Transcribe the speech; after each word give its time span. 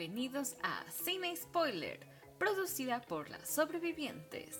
Bienvenidos 0.00 0.56
a 0.62 0.82
Cine 0.90 1.36
Spoiler, 1.36 2.00
producida 2.38 3.02
por 3.02 3.28
las 3.28 3.46
sobrevivientes. 3.50 4.58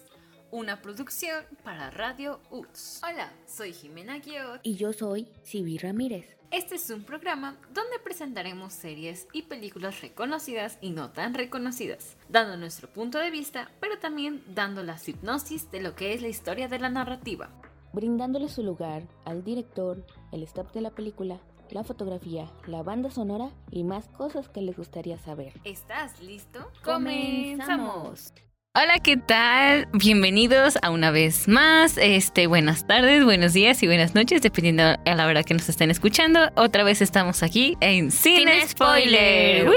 Una 0.50 0.82
producción 0.82 1.46
para 1.64 1.88
Radio 1.88 2.42
UTS. 2.50 3.00
Hola, 3.02 3.32
soy 3.46 3.72
Jimena 3.72 4.18
Guiot. 4.18 4.60
Y 4.62 4.74
yo 4.74 4.92
soy 4.92 5.28
Sibi 5.42 5.78
Ramírez. 5.78 6.36
Este 6.50 6.74
es 6.74 6.90
un 6.90 7.04
programa 7.04 7.56
donde 7.72 7.98
presentaremos 8.04 8.74
series 8.74 9.28
y 9.32 9.40
películas 9.40 10.02
reconocidas 10.02 10.76
y 10.82 10.90
no 10.90 11.10
tan 11.10 11.32
reconocidas, 11.32 12.18
dando 12.28 12.58
nuestro 12.58 12.92
punto 12.92 13.16
de 13.16 13.30
vista, 13.30 13.70
pero 13.80 13.98
también 13.98 14.44
dando 14.54 14.82
la 14.82 14.98
hipnosis 15.06 15.70
de 15.70 15.80
lo 15.80 15.94
que 15.94 16.12
es 16.12 16.20
la 16.20 16.28
historia 16.28 16.68
de 16.68 16.80
la 16.80 16.90
narrativa. 16.90 17.48
Brindándole 17.94 18.50
su 18.50 18.62
lugar 18.62 19.08
al 19.24 19.42
director, 19.42 20.04
el 20.32 20.42
staff 20.42 20.70
de 20.74 20.82
la 20.82 20.90
película, 20.90 21.40
la 21.72 21.84
fotografía, 21.84 22.50
la 22.66 22.82
banda 22.82 23.10
sonora 23.10 23.50
y 23.70 23.84
más 23.84 24.08
cosas 24.08 24.48
que 24.48 24.62
les 24.62 24.76
gustaría 24.76 25.18
saber. 25.18 25.52
¿Estás 25.64 26.20
listo? 26.20 26.70
¡Comenzamos! 26.84 28.32
Hola, 28.72 29.00
¿qué 29.00 29.16
tal? 29.16 29.88
Bienvenidos 29.92 30.78
a 30.80 30.90
una 30.90 31.10
vez 31.10 31.48
más. 31.48 31.98
Este, 31.98 32.46
buenas 32.46 32.86
tardes, 32.86 33.24
buenos 33.24 33.52
días 33.52 33.82
y 33.82 33.88
buenas 33.88 34.14
noches, 34.14 34.42
dependiendo 34.42 34.84
a 34.84 35.14
la 35.16 35.26
hora 35.26 35.42
que 35.42 35.54
nos 35.54 35.68
estén 35.68 35.90
escuchando. 35.90 36.50
Otra 36.54 36.84
vez 36.84 37.02
estamos 37.02 37.42
aquí 37.42 37.76
en 37.80 38.12
Cine, 38.12 38.68
Spoiler. 38.68 39.68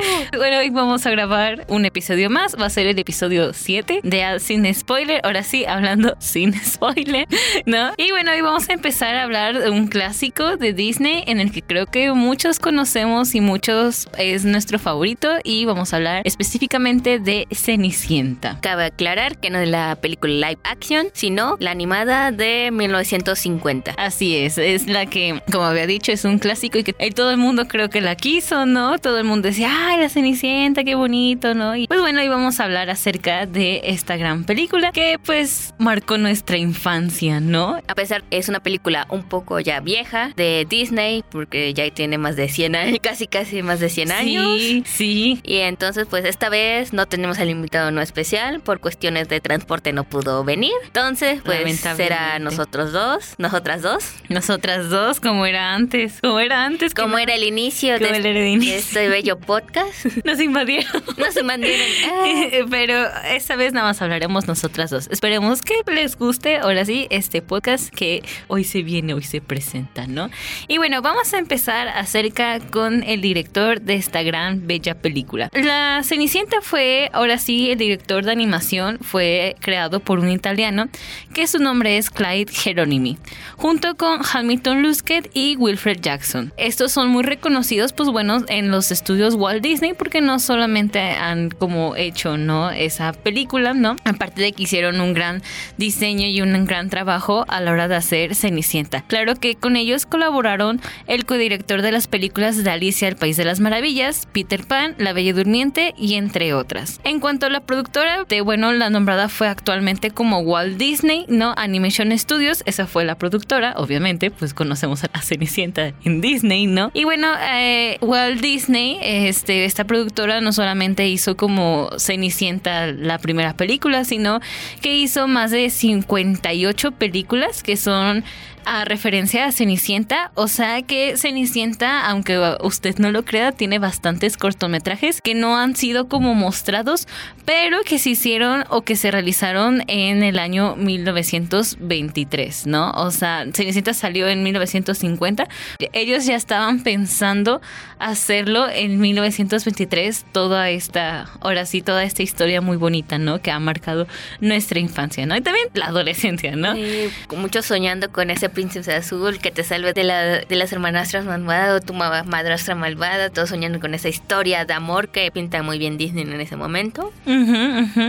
Bueno, 0.36 0.58
hoy 0.58 0.70
vamos 0.70 1.06
a 1.06 1.10
grabar 1.10 1.64
un 1.68 1.84
episodio 1.84 2.30
más. 2.30 2.56
Va 2.60 2.66
a 2.66 2.70
ser 2.70 2.86
el 2.86 2.98
episodio 2.98 3.52
7 3.52 4.00
de 4.02 4.40
Sin 4.40 4.72
Spoiler. 4.72 5.20
Ahora 5.24 5.42
sí, 5.42 5.64
hablando 5.64 6.16
sin 6.20 6.54
spoiler, 6.54 7.26
¿no? 7.66 7.92
Y 7.96 8.10
bueno, 8.10 8.32
hoy 8.32 8.40
vamos 8.40 8.68
a 8.68 8.72
empezar 8.72 9.14
a 9.14 9.24
hablar 9.24 9.58
de 9.58 9.70
un 9.70 9.88
clásico 9.88 10.56
de 10.56 10.72
Disney 10.72 11.24
en 11.26 11.40
el 11.40 11.52
que 11.52 11.62
creo 11.62 11.86
que 11.86 12.12
muchos 12.12 12.58
conocemos 12.58 13.34
y 13.34 13.40
muchos 13.40 14.08
es 14.18 14.44
nuestro 14.44 14.78
favorito. 14.78 15.28
Y 15.44 15.64
vamos 15.64 15.92
a 15.92 15.96
hablar 15.96 16.22
específicamente 16.24 17.18
de 17.18 17.46
Cenicienta. 17.50 18.58
Cabe 18.60 18.84
aclarar 18.86 19.38
que 19.38 19.50
no 19.50 19.58
es 19.58 19.68
la 19.68 19.96
película 19.96 20.48
live 20.48 20.60
action, 20.64 21.08
sino 21.12 21.56
la 21.60 21.70
animada 21.72 22.30
de 22.30 22.70
1950. 22.72 23.94
Así 23.96 24.36
es, 24.36 24.58
es 24.58 24.86
la 24.86 25.06
que, 25.06 25.42
como 25.50 25.64
había 25.64 25.86
dicho, 25.86 26.12
es 26.12 26.24
un 26.24 26.38
clásico 26.38 26.78
y 26.78 26.84
que 26.84 26.92
todo 27.10 27.30
el 27.30 27.36
mundo 27.36 27.66
creo 27.68 27.90
que 27.90 28.00
la 28.00 28.14
quiso, 28.14 28.66
¿no? 28.66 28.98
Todo 28.98 29.18
el 29.18 29.24
mundo 29.24 29.48
decía, 29.48 29.89
¡ay, 29.90 29.98
la 29.98 30.08
Cenicienta, 30.08 30.84
qué 30.84 30.94
bonito, 30.94 31.52
¿no? 31.54 31.74
Y 31.74 31.88
pues 31.88 32.00
bueno, 32.00 32.20
hoy 32.20 32.28
vamos 32.28 32.60
a 32.60 32.64
hablar 32.64 32.90
acerca 32.90 33.46
de 33.46 33.80
esta 33.84 34.16
gran 34.16 34.44
película 34.44 34.92
que 34.92 35.18
pues 35.18 35.74
marcó 35.78 36.16
nuestra 36.16 36.58
infancia, 36.58 37.40
¿no? 37.40 37.80
A 37.88 37.94
pesar, 37.96 38.22
es 38.30 38.48
una 38.48 38.60
película 38.60 39.08
un 39.10 39.24
poco 39.24 39.58
ya 39.58 39.80
vieja 39.80 40.32
de 40.36 40.64
Disney, 40.68 41.24
porque 41.28 41.74
ya 41.74 41.90
tiene 41.90 42.18
más 42.18 42.36
de 42.36 42.48
100 42.48 42.76
años, 42.76 42.98
casi 43.02 43.26
casi 43.26 43.62
más 43.64 43.80
de 43.80 43.88
100 43.88 44.12
años. 44.12 44.60
Sí, 44.60 44.84
sí. 44.86 45.40
Y 45.42 45.56
entonces 45.56 46.06
pues 46.08 46.24
esta 46.24 46.48
vez 46.48 46.92
no 46.92 47.06
tenemos 47.06 47.40
al 47.40 47.50
invitado 47.50 47.90
no 47.90 48.00
especial, 48.00 48.60
por 48.60 48.78
cuestiones 48.78 49.28
de 49.28 49.40
transporte 49.40 49.92
no 49.92 50.04
pudo 50.04 50.44
venir. 50.44 50.72
Entonces 50.84 51.42
pues 51.44 51.80
será 51.80 52.38
nosotros 52.38 52.92
dos, 52.92 53.34
nosotras 53.38 53.82
dos. 53.82 54.04
Nosotras 54.28 54.88
dos, 54.88 55.18
como 55.18 55.46
era 55.46 55.74
antes, 55.74 56.20
como 56.20 56.38
era 56.38 56.64
antes. 56.64 56.94
Como 56.94 57.18
era 57.18 57.34
el 57.34 57.42
inicio 57.42 57.98
de, 57.98 58.20
de 58.20 58.76
este 58.76 59.08
bello 59.08 59.36
podcast 59.40 59.79
Nos 60.24 60.40
invadieron. 60.40 61.02
Nos 61.16 61.36
invadieron. 61.36 62.70
Pero 62.70 63.06
esta 63.28 63.56
vez 63.56 63.72
nada 63.72 63.88
más 63.88 64.02
hablaremos 64.02 64.46
nosotras 64.46 64.90
dos. 64.90 65.08
Esperemos 65.10 65.62
que 65.62 65.74
les 65.92 66.16
guste 66.16 66.58
ahora 66.58 66.84
sí 66.84 67.06
este 67.10 67.42
podcast 67.42 67.92
que 67.94 68.22
hoy 68.48 68.64
se 68.64 68.82
viene, 68.82 69.14
hoy 69.14 69.22
se 69.22 69.40
presenta, 69.40 70.06
¿no? 70.06 70.30
Y 70.68 70.78
bueno, 70.78 71.02
vamos 71.02 71.32
a 71.34 71.38
empezar 71.38 71.88
acerca 71.88 72.60
con 72.60 73.02
el 73.02 73.20
director 73.20 73.80
de 73.80 73.94
esta 73.94 74.22
gran 74.22 74.66
bella 74.66 74.94
película. 74.94 75.50
La 75.52 76.02
Cenicienta 76.04 76.60
fue, 76.60 77.10
ahora 77.12 77.38
sí, 77.38 77.70
el 77.70 77.78
director 77.78 78.24
de 78.24 78.32
animación 78.32 78.98
fue 79.00 79.56
creado 79.60 80.00
por 80.00 80.18
un 80.18 80.30
italiano 80.30 80.88
que 81.34 81.46
su 81.46 81.58
nombre 81.58 81.96
es 81.96 82.10
Clyde 82.10 82.52
Geronimi, 82.52 83.18
junto 83.56 83.96
con 83.96 84.20
Hamilton 84.32 84.82
Luskett 84.82 85.30
y 85.34 85.56
Wilfred 85.56 86.00
Jackson. 86.00 86.52
Estos 86.56 86.92
son 86.92 87.08
muy 87.08 87.22
reconocidos, 87.22 87.92
pues 87.92 88.08
bueno, 88.08 88.44
en 88.48 88.70
los 88.70 88.90
estudios 88.90 89.34
Walt 89.34 89.62
Disney 89.70 89.94
porque 89.94 90.20
no 90.20 90.40
solamente 90.40 90.98
han 90.98 91.50
como 91.50 91.94
hecho, 91.94 92.36
¿no? 92.36 92.70
Esa 92.70 93.12
película, 93.12 93.72
¿no? 93.72 93.94
Aparte 94.04 94.42
de 94.42 94.52
que 94.52 94.64
hicieron 94.64 95.00
un 95.00 95.14
gran 95.14 95.42
diseño 95.76 96.26
y 96.26 96.40
un 96.40 96.64
gran 96.64 96.90
trabajo 96.90 97.44
a 97.46 97.60
la 97.60 97.70
hora 97.70 97.86
de 97.86 97.94
hacer 97.94 98.34
Cenicienta. 98.34 99.04
Claro 99.06 99.36
que 99.36 99.54
con 99.54 99.76
ellos 99.76 100.06
colaboraron 100.06 100.80
el 101.06 101.24
codirector 101.24 101.82
de 101.82 101.92
las 101.92 102.08
películas 102.08 102.64
de 102.64 102.68
Alicia 102.70 103.06
el 103.06 103.14
País 103.14 103.36
de 103.36 103.44
las 103.44 103.60
Maravillas, 103.60 104.26
Peter 104.32 104.64
Pan, 104.66 104.96
La 104.98 105.12
Bella 105.12 105.34
Durmiente 105.34 105.94
y 105.96 106.14
entre 106.14 106.52
otras. 106.52 107.00
En 107.04 107.20
cuanto 107.20 107.46
a 107.46 107.50
la 107.50 107.60
productora, 107.60 108.26
bueno, 108.44 108.72
la 108.72 108.90
nombrada 108.90 109.28
fue 109.28 109.46
actualmente 109.46 110.10
como 110.10 110.40
Walt 110.40 110.78
Disney, 110.78 111.26
¿no? 111.28 111.54
Animation 111.56 112.16
Studios, 112.18 112.64
esa 112.66 112.88
fue 112.88 113.04
la 113.04 113.16
productora, 113.16 113.74
obviamente, 113.76 114.32
pues 114.32 114.52
conocemos 114.52 115.04
a 115.04 115.10
la 115.14 115.22
Cenicienta 115.22 115.92
en 116.04 116.20
Disney, 116.20 116.66
¿no? 116.66 116.90
Y 116.92 117.04
bueno, 117.04 117.28
eh, 117.52 117.98
Walt 118.00 118.40
Disney, 118.40 118.98
este 119.02 119.49
esta 119.50 119.84
productora 119.84 120.40
no 120.40 120.52
solamente 120.52 121.08
hizo 121.08 121.36
como 121.36 121.90
Cenicienta 121.98 122.86
la 122.86 123.18
primera 123.18 123.54
película, 123.54 124.04
sino 124.04 124.40
que 124.80 124.96
hizo 124.96 125.28
más 125.28 125.50
de 125.50 125.70
58 125.70 126.92
películas 126.92 127.62
que 127.62 127.76
son 127.76 128.24
a 128.64 128.84
referencia 128.84 129.46
a 129.46 129.52
Cenicienta, 129.52 130.32
o 130.34 130.48
sea 130.48 130.82
que 130.82 131.16
Cenicienta, 131.16 132.06
aunque 132.06 132.38
usted 132.62 132.98
no 132.98 133.10
lo 133.10 133.24
crea, 133.24 133.52
tiene 133.52 133.78
bastantes 133.78 134.36
cortometrajes 134.36 135.20
que 135.22 135.34
no 135.34 135.58
han 135.58 135.74
sido 135.76 136.08
como 136.08 136.34
mostrados, 136.34 137.08
pero 137.44 137.80
que 137.82 137.98
se 137.98 138.10
hicieron 138.10 138.64
o 138.68 138.82
que 138.82 138.96
se 138.96 139.10
realizaron 139.10 139.82
en 139.88 140.22
el 140.22 140.38
año 140.38 140.76
1923, 140.76 142.66
¿no? 142.66 142.90
O 142.92 143.10
sea, 143.10 143.46
Cenicienta 143.52 143.94
salió 143.94 144.28
en 144.28 144.42
1950, 144.42 145.48
ellos 145.92 146.26
ya 146.26 146.36
estaban 146.36 146.82
pensando 146.82 147.60
hacerlo 147.98 148.68
en 148.68 149.00
1923, 149.00 150.26
toda 150.32 150.70
esta, 150.70 151.30
ahora 151.40 151.66
sí, 151.66 151.82
toda 151.82 152.04
esta 152.04 152.22
historia 152.22 152.60
muy 152.60 152.76
bonita, 152.76 153.18
¿no? 153.18 153.40
Que 153.40 153.50
ha 153.50 153.58
marcado 153.58 154.06
nuestra 154.40 154.78
infancia, 154.80 155.26
¿no? 155.26 155.36
Y 155.36 155.40
también 155.40 155.68
la 155.74 155.86
adolescencia, 155.86 156.56
¿no? 156.56 156.74
Sí, 156.74 157.10
muchos 157.36 157.66
soñando 157.66 158.10
con 158.12 158.30
ese 158.30 158.49
princesa 158.50 158.96
azul 158.96 159.38
que 159.38 159.50
te 159.50 159.64
salve 159.64 159.92
de, 159.92 160.04
la, 160.04 160.22
de 160.40 160.56
las 160.56 160.72
hermanastras 160.72 161.24
malvadas 161.24 161.82
o 161.82 161.84
tu 161.84 161.94
madrastra 161.94 162.74
malvada, 162.74 163.30
todos 163.30 163.48
soñando 163.48 163.80
con 163.80 163.94
esa 163.94 164.08
historia 164.08 164.64
de 164.64 164.74
amor 164.74 165.08
que 165.08 165.30
pinta 165.30 165.62
muy 165.62 165.78
bien 165.78 165.98
Disney 165.98 166.24
en 166.24 166.40
ese 166.40 166.56
momento. 166.56 167.12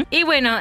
Y 0.10 0.24
bueno, 0.24 0.58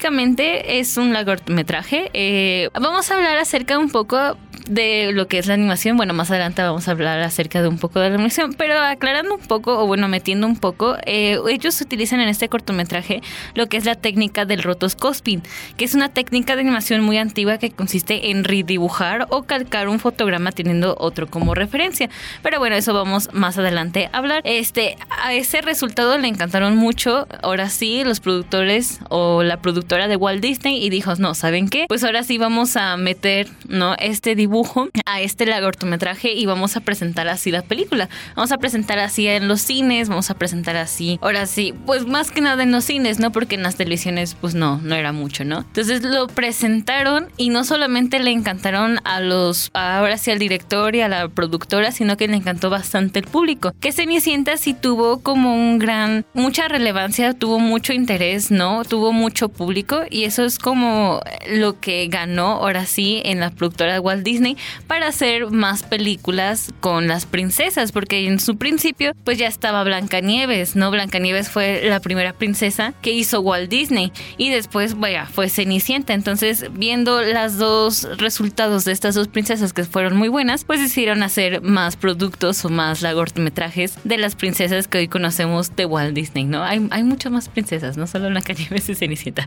básicamente 0.00 0.78
es 0.78 0.96
un 0.96 1.12
largometraje. 1.12 2.10
Eh, 2.12 2.70
vamos 2.74 3.10
a 3.10 3.16
hablar 3.16 3.36
acerca 3.38 3.78
un 3.78 3.90
poco 3.90 4.36
de 4.70 5.10
lo 5.12 5.26
que 5.26 5.38
es 5.38 5.48
la 5.48 5.54
animación. 5.54 5.96
Bueno, 5.96 6.14
más 6.14 6.30
adelante 6.30 6.62
vamos 6.62 6.86
a 6.86 6.92
hablar 6.92 7.20
acerca 7.20 7.60
de 7.60 7.66
un 7.66 7.76
poco 7.76 7.98
de 7.98 8.08
la 8.08 8.14
animación, 8.14 8.54
pero 8.54 8.78
aclarando 8.78 9.34
un 9.34 9.40
poco, 9.40 9.82
o 9.82 9.86
bueno, 9.86 10.06
metiendo 10.06 10.46
un 10.46 10.56
poco, 10.56 10.96
eh, 11.06 11.38
ellos 11.48 11.80
utilizan 11.80 12.20
en 12.20 12.28
este 12.28 12.48
cortometraje 12.48 13.20
lo 13.54 13.66
que 13.66 13.76
es 13.76 13.84
la 13.84 13.96
técnica 13.96 14.44
del 14.44 14.62
rotoscoping, 14.62 15.42
que 15.76 15.84
es 15.84 15.94
una 15.94 16.08
técnica 16.08 16.54
de 16.54 16.62
animación 16.62 17.02
muy 17.02 17.18
antigua 17.18 17.58
que 17.58 17.70
consiste 17.70 18.30
en 18.30 18.44
redibujar 18.44 19.26
o 19.30 19.42
calcar 19.42 19.88
un 19.88 19.98
fotograma 19.98 20.52
teniendo 20.52 20.94
otro 20.98 21.26
como 21.26 21.54
referencia. 21.54 22.08
Pero 22.42 22.60
bueno, 22.60 22.76
eso 22.76 22.94
vamos 22.94 23.28
más 23.32 23.58
adelante 23.58 24.08
a 24.12 24.18
hablar. 24.18 24.40
Este, 24.44 24.96
a 25.24 25.34
ese 25.34 25.62
resultado 25.62 26.16
le 26.16 26.28
encantaron 26.28 26.76
mucho, 26.76 27.26
ahora 27.42 27.68
sí, 27.70 28.04
los 28.04 28.20
productores 28.20 29.00
o 29.08 29.42
la 29.42 29.56
productora 29.56 30.06
de 30.06 30.14
Walt 30.14 30.40
Disney 30.40 30.84
y 30.84 30.90
dijo, 30.90 31.12
no, 31.16 31.34
¿saben 31.34 31.68
qué? 31.68 31.86
Pues 31.88 32.04
ahora 32.04 32.22
sí 32.22 32.38
vamos 32.38 32.76
a 32.76 32.96
meter, 32.96 33.48
¿no? 33.66 33.96
Este 33.98 34.36
dibujo 34.36 34.59
a 35.06 35.20
este 35.20 35.46
largometraje 35.46 36.32
y 36.32 36.46
vamos 36.46 36.76
a 36.76 36.80
presentar 36.80 37.28
así 37.28 37.50
la 37.50 37.62
película. 37.62 38.08
Vamos 38.36 38.52
a 38.52 38.58
presentar 38.58 38.98
así 38.98 39.26
en 39.26 39.48
los 39.48 39.60
cines, 39.60 40.08
vamos 40.08 40.30
a 40.30 40.34
presentar 40.34 40.76
así, 40.76 41.18
ahora 41.22 41.46
sí, 41.46 41.74
pues 41.86 42.06
más 42.06 42.30
que 42.30 42.40
nada 42.40 42.62
en 42.62 42.72
los 42.72 42.84
cines, 42.84 43.18
¿no? 43.18 43.32
Porque 43.32 43.54
en 43.54 43.62
las 43.62 43.76
televisiones 43.76 44.36
pues 44.40 44.54
no, 44.54 44.78
no 44.82 44.94
era 44.94 45.12
mucho, 45.12 45.44
¿no? 45.44 45.58
Entonces 45.60 46.02
lo 46.02 46.26
presentaron 46.26 47.28
y 47.36 47.50
no 47.50 47.64
solamente 47.64 48.18
le 48.18 48.30
encantaron 48.30 49.00
a 49.04 49.20
los, 49.20 49.70
ahora 49.74 50.18
sí 50.18 50.30
al 50.30 50.38
director 50.38 50.94
y 50.94 51.00
a 51.00 51.08
la 51.08 51.28
productora, 51.28 51.92
sino 51.92 52.16
que 52.16 52.28
le 52.28 52.36
encantó 52.36 52.70
bastante 52.70 53.20
el 53.20 53.26
público. 53.26 53.72
Que 53.80 53.92
Cenicienta 53.92 54.56
sí 54.56 54.74
tuvo 54.74 55.20
como 55.20 55.54
un 55.54 55.78
gran, 55.78 56.24
mucha 56.34 56.68
relevancia, 56.68 57.34
tuvo 57.34 57.58
mucho 57.58 57.92
interés, 57.92 58.50
¿no? 58.50 58.84
Tuvo 58.84 59.12
mucho 59.12 59.48
público 59.48 60.02
y 60.10 60.24
eso 60.24 60.44
es 60.44 60.58
como 60.58 61.20
lo 61.48 61.80
que 61.80 62.08
ganó 62.08 62.56
ahora 62.56 62.86
sí 62.86 63.22
en 63.24 63.40
la 63.40 63.50
productora 63.50 64.00
Walt 64.00 64.24
Disney 64.24 64.39
Para 64.86 65.08
hacer 65.08 65.50
más 65.50 65.82
películas 65.82 66.72
con 66.80 67.08
las 67.08 67.26
princesas, 67.26 67.92
porque 67.92 68.26
en 68.26 68.40
su 68.40 68.56
principio 68.56 69.12
pues 69.24 69.38
ya 69.38 69.46
estaba 69.46 69.84
Blancanieves, 69.84 70.76
¿no? 70.76 70.90
Blancanieves 70.90 71.48
fue 71.48 71.82
la 71.84 72.00
primera 72.00 72.32
princesa 72.32 72.94
que 73.02 73.12
hizo 73.12 73.40
Walt 73.40 73.70
Disney 73.70 74.12
y 74.36 74.50
después, 74.50 74.98
vaya, 74.98 75.26
fue 75.26 75.48
Cenicienta. 75.48 76.14
Entonces, 76.14 76.66
viendo 76.72 77.20
las 77.22 77.58
dos 77.58 78.08
resultados 78.18 78.84
de 78.84 78.92
estas 78.92 79.14
dos 79.14 79.28
princesas 79.28 79.72
que 79.72 79.84
fueron 79.84 80.16
muy 80.16 80.28
buenas, 80.28 80.64
pues 80.64 80.80
decidieron 80.80 81.22
hacer 81.22 81.62
más 81.62 81.96
productos 81.96 82.64
o 82.64 82.68
más 82.68 83.02
largometrajes 83.02 83.94
de 84.04 84.18
las 84.18 84.36
princesas 84.36 84.88
que 84.88 84.98
hoy 84.98 85.08
conocemos 85.08 85.74
de 85.76 85.86
Walt 85.86 86.14
Disney, 86.14 86.44
¿no? 86.44 86.62
Hay, 86.62 86.86
hay 86.90 87.02
muchas 87.02 87.32
más 87.32 87.48
princesas, 87.48 87.96
no 87.96 88.06
solo 88.06 88.28
Blancanieves 88.28 88.88
y 88.88 88.94
Cenicienta. 88.94 89.46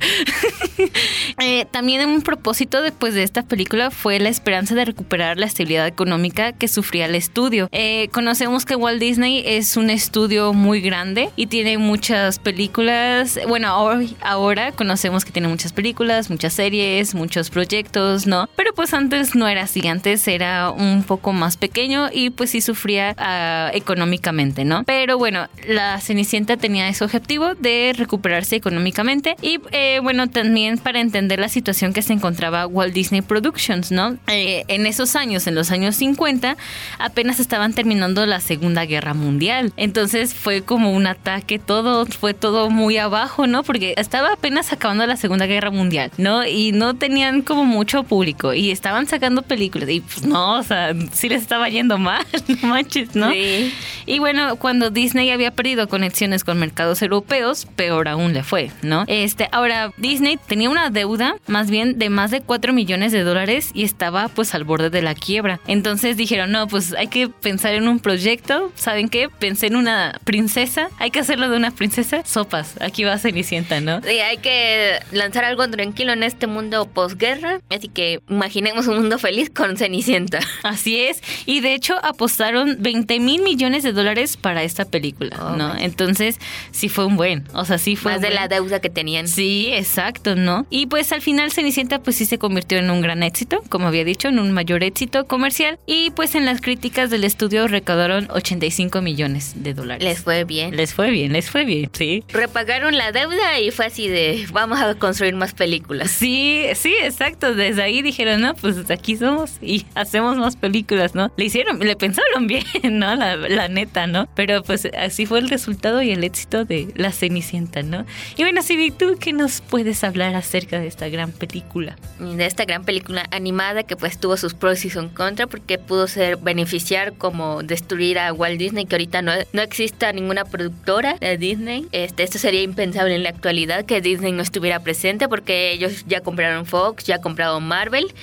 eh, 1.40 1.66
también 1.72 2.08
un 2.08 2.22
propósito 2.22 2.82
después 2.82 3.14
de 3.14 3.24
esta 3.24 3.44
película 3.44 3.92
fue 3.92 4.20
la 4.20 4.30
esperanza 4.30 4.76
de 4.76 4.83
recuperar 4.86 5.38
la 5.38 5.46
estabilidad 5.46 5.88
económica 5.88 6.52
que 6.52 6.68
sufría 6.68 7.06
el 7.06 7.16
estudio. 7.16 7.70
Eh, 7.72 8.10
conocemos 8.12 8.66
que 8.66 8.76
Walt 8.76 9.00
Disney 9.00 9.44
es 9.46 9.78
un 9.78 9.90
estudio 9.90 10.54
muy 10.54 10.82
grande 10.82 11.30
y 11.36 11.48
tiene 11.48 11.78
muchas 11.78 12.40
películas. 12.40 13.40
Bueno, 13.48 13.78
hoy, 13.82 14.16
ahora 14.22 14.72
conocemos 14.72 15.26
que 15.26 15.32
tiene 15.32 15.48
muchas 15.48 15.74
películas, 15.74 16.30
muchas 16.30 16.54
series, 16.54 17.16
muchos 17.16 17.50
proyectos, 17.50 18.28
¿no? 18.28 18.50
Pero 18.56 18.74
pues 18.74 18.94
antes 18.94 19.36
no 19.36 19.48
era 19.48 19.64
así, 19.64 19.86
antes 19.88 20.28
era 20.28 20.72
un 20.72 21.04
poco 21.04 21.34
más 21.34 21.58
pequeño 21.58 22.10
y 22.12 22.30
pues 22.30 22.52
sí 22.52 22.62
sufría 22.62 23.16
uh, 23.18 23.76
económicamente, 23.76 24.66
¿no? 24.66 24.84
Pero 24.84 25.18
bueno, 25.18 25.48
la 25.68 26.00
Cenicienta 26.00 26.58
tenía 26.58 26.88
ese 26.88 27.04
objetivo 27.04 27.56
de 27.56 27.94
recuperarse 27.96 28.56
económicamente 28.56 29.36
y 29.42 29.60
eh, 29.72 30.00
bueno, 30.02 30.30
también 30.30 30.78
para 30.78 31.00
entender 31.00 31.40
la 31.40 31.50
situación 31.50 31.94
que 31.94 32.02
se 32.02 32.14
encontraba 32.14 32.68
Walt 32.68 32.94
Disney 32.94 33.22
Productions, 33.22 33.92
¿no? 33.92 34.18
Eh, 34.28 34.66
en 34.76 34.86
esos 34.86 35.16
años, 35.16 35.48
en 35.48 35.56
los 35.56 35.72
años 35.72 35.96
50, 35.96 36.58
apenas 37.00 37.40
estaban 37.40 37.74
terminando 37.74 38.26
la 38.26 38.40
Segunda 38.40 38.86
Guerra 38.86 39.14
Mundial. 39.14 39.74
Entonces 39.78 40.34
fue 40.34 40.62
como 40.62 40.92
un 40.92 41.08
ataque, 41.08 41.60
todo 41.60 42.06
fue 42.06 42.34
todo 42.34 42.70
muy 42.70 42.98
abajo, 42.98 43.48
¿no? 43.48 43.64
Porque 43.64 43.94
estaba 43.98 44.34
apenas 44.34 44.74
acabando 44.74 45.06
la 45.06 45.18
Segunda 45.18 45.46
Guerra 45.46 45.72
Mundial, 45.72 46.12
¿no? 46.18 46.46
Y 46.46 46.72
no 46.72 46.96
tenían 46.96 47.42
como 47.42 47.66
mucho 47.66 48.04
público 48.04 48.54
y 48.54 48.72
estaban 48.72 49.08
sacando 49.08 49.42
películas 49.42 49.90
y 49.90 50.02
pues 50.02 50.26
no, 50.26 50.60
o 50.60 50.64
sea, 50.64 50.94
sí 51.12 51.30
les 51.30 51.42
estaba 51.42 51.70
yendo 51.70 51.98
mal, 51.98 52.26
no 52.48 52.68
manches, 52.68 53.16
¿no? 53.16 53.32
Sí. 53.32 53.74
Y 54.06 54.20
bueno, 54.20 54.56
cuando 54.58 54.90
Disney 54.90 55.30
había 55.32 55.52
perdido 55.52 55.88
conexiones 55.88 56.44
con 56.44 56.60
mercados 56.60 57.02
europeos, 57.02 57.68
peor 57.76 58.08
aún 58.08 58.34
le 58.34 58.44
fue, 58.44 58.72
¿no? 58.82 59.06
Este, 59.08 59.48
ahora 59.52 59.92
Disney 59.98 60.38
tenía 60.48 60.70
una 60.70 60.90
deuda 60.90 61.36
más 61.48 61.70
bien 61.70 61.98
de 62.00 62.10
más 62.10 62.32
de 62.32 62.42
4 62.42 62.74
millones 62.74 63.12
de 63.12 63.24
dólares 63.24 63.72
y 63.74 63.84
estaba 63.84 64.28
pues 64.28 64.54
al 64.56 64.63
borde 64.64 64.90
de 64.90 65.02
la 65.02 65.16
quiebra. 65.16 65.60
Entonces 65.68 66.18
dijeron, 66.18 66.52
no, 66.52 66.68
pues 66.68 66.94
hay 66.98 67.08
que 67.08 67.30
pensar 67.30 67.74
en 67.74 67.88
un 67.88 68.00
proyecto, 68.00 68.72
¿saben 68.76 69.10
qué? 69.10 69.30
Pensé 69.30 69.68
en 69.68 69.76
una 69.76 70.20
princesa, 70.24 70.90
hay 71.00 71.12
que 71.12 71.20
hacerlo 71.20 71.50
de 71.50 71.58
una 71.58 71.72
princesa, 71.72 72.24
sopas, 72.26 72.76
aquí 72.82 73.04
va 73.04 73.18
Cenicienta, 73.18 73.80
¿no? 73.82 74.02
Sí, 74.02 74.20
hay 74.20 74.38
que 74.38 75.00
lanzar 75.12 75.46
algo 75.46 75.68
tranquilo 75.70 76.14
en 76.14 76.24
este 76.24 76.48
mundo 76.48 76.88
posguerra, 76.88 77.60
así 77.70 77.88
que 77.88 78.22
imaginemos 78.30 78.88
un 78.88 78.96
mundo 78.98 79.18
feliz 79.20 79.50
con 79.50 79.78
Cenicienta. 79.78 80.40
Así 80.64 81.00
es, 81.00 81.22
y 81.46 81.60
de 81.62 81.74
hecho 81.74 81.96
apostaron 82.04 82.78
20 82.80 83.20
mil 83.20 83.42
millones 83.42 83.84
de 83.84 83.92
dólares 83.94 84.38
para 84.38 84.64
esta 84.64 84.86
película, 84.86 85.38
Oh, 85.42 85.56
¿no? 85.56 85.70
man. 85.70 85.80
Entonces 85.80 86.38
sí 86.72 86.90
fue 86.90 87.06
un 87.06 87.16
buen, 87.18 87.44
o 87.54 87.66
sea, 87.66 87.78
sí 87.78 87.96
fue 87.96 88.12
Más 88.12 88.18
un 88.18 88.22
de 88.24 88.28
buen. 88.30 88.36
la 88.42 88.48
deuda 88.48 88.80
que 88.80 88.90
tenían. 88.90 89.28
Sí, 89.28 89.70
exacto, 89.74 90.36
¿no? 90.36 90.66
Y 90.70 90.86
pues 90.88 91.12
al 91.12 91.22
final 91.22 91.52
Cenicienta 91.52 92.00
pues 92.00 92.16
sí 92.16 92.26
se 92.26 92.38
convirtió 92.38 92.78
en 92.78 92.90
un 92.90 93.02
gran 93.02 93.24
éxito, 93.24 93.62
como 93.70 93.88
había 93.88 94.04
dicho, 94.04 94.28
en 94.30 94.40
un 94.40 94.53
mayor 94.54 94.84
éxito 94.84 95.26
comercial 95.26 95.80
y 95.86 96.12
pues 96.12 96.36
en 96.36 96.46
las 96.46 96.62
críticas 96.62 97.10
del 97.10 97.24
estudio 97.24 97.68
recaudaron 97.68 98.28
85 98.32 99.02
millones 99.02 99.54
de 99.58 99.74
dólares. 99.74 100.04
Les 100.04 100.20
fue 100.22 100.44
bien. 100.46 100.76
Les 100.76 100.94
fue 100.94 101.10
bien, 101.12 101.34
les 101.34 101.50
fue 101.50 101.66
bien, 101.66 101.90
sí. 101.94 102.24
Repagaron 102.30 102.98
la 102.98 103.12
deuda 103.12 103.60
y 103.60 103.72
fue 103.72 103.86
así 103.86 104.08
de 104.08 104.46
vamos 104.52 104.80
a 104.80 104.96
construir 104.96 105.36
más 105.36 105.54
películas. 105.54 106.12
Sí, 106.12 106.66
sí, 106.76 106.96
exacto. 107.02 107.56
Desde 107.56 107.82
ahí 107.82 108.02
dijeron, 108.02 108.42
no, 108.42 108.56
pues 108.56 108.90
aquí 108.90 109.18
somos 109.18 109.58
y 109.62 109.86
hacemos 109.96 110.38
más 110.38 110.56
películas, 110.56 111.16
¿no? 111.16 111.32
Le 111.38 111.46
hicieron, 111.46 111.80
le 111.80 111.96
pensaron 111.96 112.48
bien, 112.48 112.66
¿no? 112.84 113.16
La, 113.16 113.36
la 113.36 113.68
neta, 113.68 114.08
¿no? 114.08 114.28
Pero 114.36 114.64
pues 114.64 114.88
así 114.98 115.26
fue 115.26 115.40
el 115.40 115.50
resultado 115.50 116.02
y 116.02 116.12
el 116.12 116.24
éxito 116.24 116.66
de 116.66 116.88
La 116.96 117.12
Cenicienta, 117.12 117.84
¿no? 117.84 118.06
Y 118.38 118.44
bueno, 118.44 118.62
Civi, 118.62 118.92
¿tú 118.92 119.18
qué 119.20 119.34
nos 119.34 119.62
puedes 119.62 120.04
hablar 120.04 120.36
acerca 120.36 120.80
de 120.80 120.88
esta 120.88 121.10
gran 121.10 121.32
película? 121.32 121.96
de 122.20 122.46
esta 122.46 122.66
gran 122.66 122.84
película 122.84 123.26
animada 123.32 123.84
que 123.84 123.96
pues 123.96 124.18
tuvo 124.18 124.38
sus 124.44 124.54
pros 124.54 124.84
y 124.84 124.90
sus 124.90 125.06
contras 125.14 125.48
porque 125.48 125.78
pudo 125.78 126.06
ser 126.06 126.36
beneficiar 126.36 127.14
como 127.14 127.64
destruir 127.64 128.20
a 128.20 128.34
Walt 128.34 128.60
Disney 128.60 128.86
que 128.86 128.96
ahorita 128.96 129.22
no, 129.22 129.32
no 129.54 129.62
exista 129.62 130.12
ninguna 130.12 130.44
productora 130.44 131.16
de 131.22 131.38
Disney. 131.38 131.88
Este 131.94 132.24
esto 132.24 132.40
sería 132.40 132.62
impensable 132.62 133.16
en 133.16 133.24
la 133.24 133.30
actualidad 133.30 133.86
que 133.86 134.02
Disney 134.02 134.34
no 134.34 134.42
estuviera 134.42 134.82
presente 134.82 135.30
porque 135.30 135.72
ellos 135.72 136.04
ya 136.08 136.20
compraron 136.20 136.66
Fox 136.66 137.06
ya 137.06 137.20
compraron 137.20 137.66
Marvel 137.66 138.14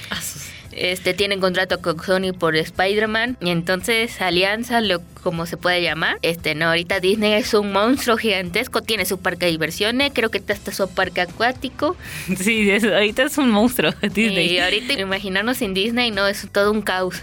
este 0.72 1.14
tienen 1.14 1.40
contrato 1.40 1.80
con 1.80 1.98
Sony 2.02 2.32
por 2.38 2.56
Spider-Man 2.56 3.36
y 3.40 3.50
entonces 3.50 4.20
alianza 4.20 4.80
lo 4.80 5.00
como 5.22 5.44
se 5.46 5.56
puede 5.58 5.82
llamar 5.82 6.18
este 6.22 6.54
no 6.54 6.66
ahorita 6.68 6.98
Disney 7.00 7.34
es 7.34 7.52
un 7.54 7.72
monstruo 7.72 8.16
gigantesco 8.16 8.82
tiene 8.82 9.04
su 9.04 9.18
parque 9.20 9.46
de 9.46 9.52
diversiones 9.52 10.12
creo 10.14 10.30
que 10.30 10.38
está 10.38 10.54
hasta 10.54 10.72
su 10.72 10.88
parque 10.88 11.20
acuático 11.20 11.96
Sí, 12.38 12.70
es- 12.70 12.84
ahorita 12.84 13.24
es 13.24 13.36
un 13.38 13.50
monstruo 13.50 13.92
Disney. 14.02 14.52
y 14.54 14.58
ahorita 14.58 14.94
imaginarnos 14.94 15.58
sin 15.58 15.74
Disney 15.74 16.10
no 16.10 16.26
es 16.26 16.48
todo 16.52 16.70
un 16.72 16.82
caos. 16.82 17.22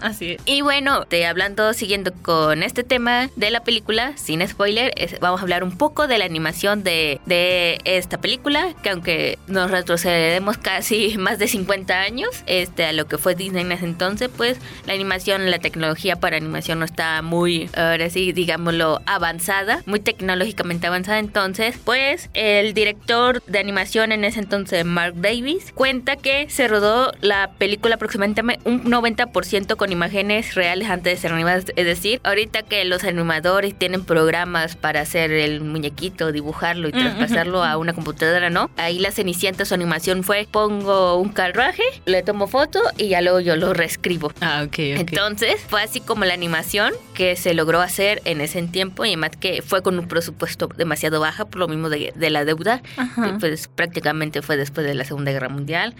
Así 0.00 0.32
es. 0.32 0.42
Y 0.44 0.60
bueno, 0.62 1.04
te 1.06 1.26
hablando, 1.26 1.72
siguiendo 1.74 2.12
con 2.22 2.62
este 2.62 2.84
tema 2.84 3.28
de 3.36 3.50
la 3.50 3.64
película, 3.64 4.12
sin 4.16 4.46
spoiler, 4.46 4.92
es- 4.96 5.18
vamos 5.20 5.40
a 5.40 5.42
hablar 5.42 5.64
un 5.64 5.76
poco 5.76 6.06
de 6.06 6.18
la 6.18 6.24
animación 6.24 6.82
de, 6.84 7.20
de 7.26 7.78
esta 7.84 8.20
película, 8.20 8.74
que 8.82 8.90
aunque 8.90 9.38
nos 9.48 9.70
retrocedemos 9.70 10.58
casi 10.58 11.16
más 11.18 11.38
de 11.38 11.48
50 11.48 12.00
años 12.00 12.28
este, 12.46 12.81
a 12.84 12.92
lo 12.92 13.06
que 13.06 13.18
fue 13.18 13.34
Disney 13.34 13.62
en 13.62 13.72
ese 13.72 13.84
entonces, 13.84 14.30
pues 14.34 14.58
la 14.86 14.94
animación, 14.94 15.50
la 15.50 15.58
tecnología 15.58 16.16
para 16.16 16.36
animación 16.36 16.78
no 16.78 16.84
está 16.84 17.20
muy, 17.22 17.68
ahora 17.76 18.08
sí, 18.10 18.32
digámoslo, 18.32 19.00
avanzada, 19.06 19.82
muy 19.86 20.00
tecnológicamente 20.00 20.86
avanzada. 20.86 21.18
Entonces, 21.18 21.78
pues 21.84 22.30
el 22.34 22.72
director 22.74 23.42
de 23.46 23.58
animación 23.58 24.12
en 24.12 24.24
ese 24.24 24.40
entonces, 24.40 24.84
Mark 24.84 25.14
Davis, 25.16 25.72
cuenta 25.74 26.16
que 26.16 26.48
se 26.48 26.68
rodó 26.68 27.12
la 27.20 27.50
película 27.58 27.96
aproximadamente 27.96 28.42
un 28.64 28.84
90% 28.84 29.76
con 29.76 29.92
imágenes 29.92 30.54
reales 30.54 30.88
antes 30.88 31.14
de 31.14 31.20
ser 31.20 31.32
animadas. 31.32 31.66
Es 31.76 31.84
decir, 31.84 32.20
ahorita 32.24 32.62
que 32.62 32.84
los 32.84 33.04
animadores 33.04 33.78
tienen 33.78 34.04
programas 34.04 34.76
para 34.76 35.00
hacer 35.00 35.32
el 35.32 35.60
muñequito, 35.60 36.32
dibujarlo 36.32 36.88
y 36.88 36.92
Mm, 36.92 37.00
traspasarlo 37.00 37.64
a 37.64 37.76
una 37.76 37.92
computadora, 37.92 38.50
¿no? 38.50 38.70
Ahí 38.76 38.98
la 38.98 39.10
Cenicienta, 39.10 39.64
su 39.64 39.74
animación 39.74 40.24
fue, 40.24 40.46
pongo 40.50 41.16
un 41.16 41.30
carruaje, 41.30 41.82
le 42.06 42.22
tomo 42.22 42.46
foto 42.46 42.71
y 42.98 43.08
ya 43.08 43.20
luego 43.20 43.40
yo 43.40 43.56
lo 43.56 43.72
reescribo. 43.74 44.32
Ah, 44.40 44.62
ok. 44.66 44.78
Entonces 44.78 45.60
fue 45.68 45.82
así 45.82 46.00
como 46.00 46.24
la 46.24 46.34
animación 46.34 46.92
que 47.14 47.36
se 47.36 47.54
logró 47.54 47.80
hacer 47.80 48.20
en 48.24 48.40
ese 48.40 48.62
tiempo 48.62 49.04
y 49.04 49.08
además 49.08 49.30
que 49.38 49.62
fue 49.62 49.82
con 49.82 49.98
un 49.98 50.06
presupuesto 50.08 50.68
demasiado 50.76 51.20
baja 51.20 51.44
por 51.46 51.58
lo 51.60 51.68
mismo 51.68 51.88
de, 51.90 52.12
de 52.14 52.30
la 52.30 52.44
deuda. 52.44 52.82
Pues 53.40 53.68
prácticamente 53.68 54.42
fue 54.42 54.56
después 54.56 54.86
de 54.86 54.94
la 54.94 55.04
Segunda 55.04 55.32
Guerra 55.32 55.48
Mundial. 55.48 55.94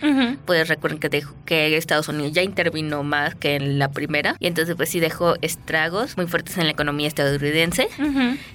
Pues 0.47 0.69
recuerden 0.69 0.99
que, 1.01 1.09
dejó, 1.09 1.35
que 1.45 1.77
Estados 1.77 2.09
Unidos 2.09 2.33
ya 2.33 2.43
intervino 2.43 3.03
más 3.03 3.35
que 3.35 3.57
en 3.57 3.79
la 3.79 3.91
primera 3.91 4.37
y 4.39 4.47
entonces 4.47 4.75
pues 4.77 4.89
sí 4.89 5.01
dejó 5.01 5.35
estragos 5.43 6.17
muy 6.17 6.27
fuertes 6.27 6.57
en 6.59 6.65
la 6.67 6.71
economía 6.73 7.09
estadounidense 7.09 7.89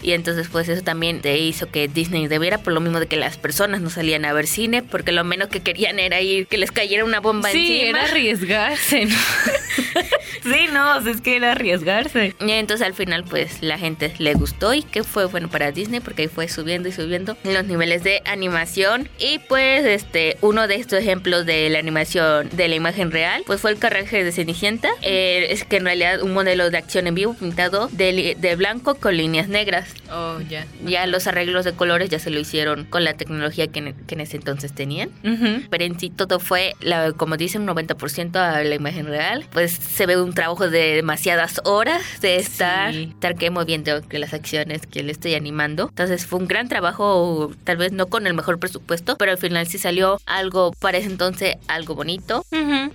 y 0.02 0.12
entonces 0.12 0.48
pues 0.52 0.70
eso 0.70 0.82
también 0.84 1.22
te 1.22 1.38
hizo 1.40 1.70
que 1.70 1.88
Disney 1.88 2.28
debiera 2.28 2.58
por 2.60 2.74
lo 2.74 2.80
mismo 2.80 3.00
de 3.00 3.08
que 3.08 3.18
las 3.18 3.38
personas 3.38 3.82
no 3.82 3.90
salían 3.90 4.26
a 4.26 4.34
ver 4.34 4.48
cine 4.48 4.84
porque 4.84 5.12
lo 5.12 5.24
menos 5.24 5.48
que 5.50 5.62
querían 5.62 6.00
era 6.00 6.22
ir 6.22 6.48
que 6.48 6.58
les 6.58 6.72
cayera 6.72 7.04
una 7.06 7.20
bomba 7.20 7.50
Sí, 7.50 7.82
encima. 7.82 8.00
Arriesgarse, 8.10 9.06
¿no? 9.06 9.16
sí, 10.54 10.68
no, 10.72 10.98
es 11.10 11.22
que 11.22 11.36
era 11.38 11.52
arriesgarse. 11.54 12.36
Y 12.40 12.52
entonces 12.52 12.86
al 12.86 12.94
final 12.94 13.24
pues 13.24 13.62
la 13.62 13.78
gente 13.78 14.14
le 14.18 14.34
gustó 14.34 14.74
y 14.74 14.84
que 14.84 15.04
fue 15.04 15.26
bueno 15.26 15.50
para 15.50 15.72
Disney 15.72 16.00
porque 16.00 16.24
ahí 16.24 16.28
fue 16.28 16.48
subiendo 16.48 16.90
y 16.90 16.92
subiendo 16.92 17.38
los 17.44 17.66
niveles 17.66 18.04
de 18.04 18.22
animación 18.26 19.10
y 19.20 19.40
pues 19.40 19.86
este 19.86 20.38
uno 20.42 20.68
de 20.68 20.76
estos 20.76 21.00
ejemplos 21.00 21.46
de 21.46 21.70
la 21.70 21.80
animación 21.80 22.50
de 22.52 22.68
la 22.68 22.76
imagen 22.76 23.12
real 23.12 23.44
pues 23.46 23.62
fue 23.62 23.72
el 23.72 23.78
carruaje 23.80 24.24
de 24.24 24.32
Cenicienta 24.32 24.90
Eh, 25.02 25.48
es 25.52 25.64
que 25.64 25.78
en 25.78 25.86
realidad 25.86 26.22
un 26.22 26.34
modelo 26.34 26.70
de 26.70 26.78
acción 26.78 27.08
en 27.08 27.16
vivo 27.16 27.34
pintado 27.34 27.90
de, 27.92 28.36
de 28.40 28.56
blanco 28.56 28.96
con 28.96 29.16
líneas 29.18 29.48
negras 29.48 29.90
Oh, 30.12 30.40
ya. 30.50 30.66
ya 30.86 31.06
los 31.06 31.28
arreglos 31.28 31.66
de 31.66 31.74
colores 31.74 32.10
ya 32.10 32.20
se 32.20 32.30
lo 32.30 32.40
hicieron 32.40 32.86
con 32.86 33.04
la 33.04 33.14
tecnología 33.16 33.68
que 33.68 33.80
en, 33.80 33.94
que 34.08 34.16
en 34.16 34.22
ese 34.22 34.38
entonces 34.38 34.74
tenían 34.74 35.10
Ujú. 35.24 35.64
pero 35.70 35.84
en 35.84 36.00
sí 36.00 36.10
todo 36.10 36.40
fue, 36.40 36.74
la, 36.80 37.12
como 37.12 37.36
dicen, 37.38 37.68
un 37.68 37.76
90% 37.76 38.36
a 38.38 38.64
la 38.64 38.76
imagen 38.76 39.06
real. 39.08 39.46
Pues 39.52 39.72
se 39.74 40.06
ve 40.06 40.20
un 40.22 40.34
trabajo 40.38 40.70
de 40.70 40.94
demasiadas 40.94 41.62
horas 41.64 42.04
de 42.22 42.36
estar, 42.36 42.94
estar 42.94 43.36
que 43.36 43.50
moviendo 43.50 44.08
que 44.08 44.20
las 44.20 44.36
acciones 44.36 44.86
que 44.86 45.02
le 45.02 45.12
estoy 45.12 45.34
animando. 45.34 45.88
Entonces 45.90 46.28
fue 46.28 46.38
un 46.38 46.48
gran 46.48 46.70
trabajo, 46.70 47.52
tal 47.64 47.78
vez 47.78 47.92
no 47.92 48.06
con 48.06 48.28
el 48.28 48.36
mejor 48.36 48.60
presupuesto, 48.60 49.18
pero 49.18 49.32
al 49.32 49.40
final 49.40 49.66
sí 49.66 49.80
salió 49.80 50.22
algo 50.28 50.74
para 50.74 51.00
ese 51.00 51.08
entonces 51.08 51.56
algo 51.68 51.96
bonito 51.96 52.46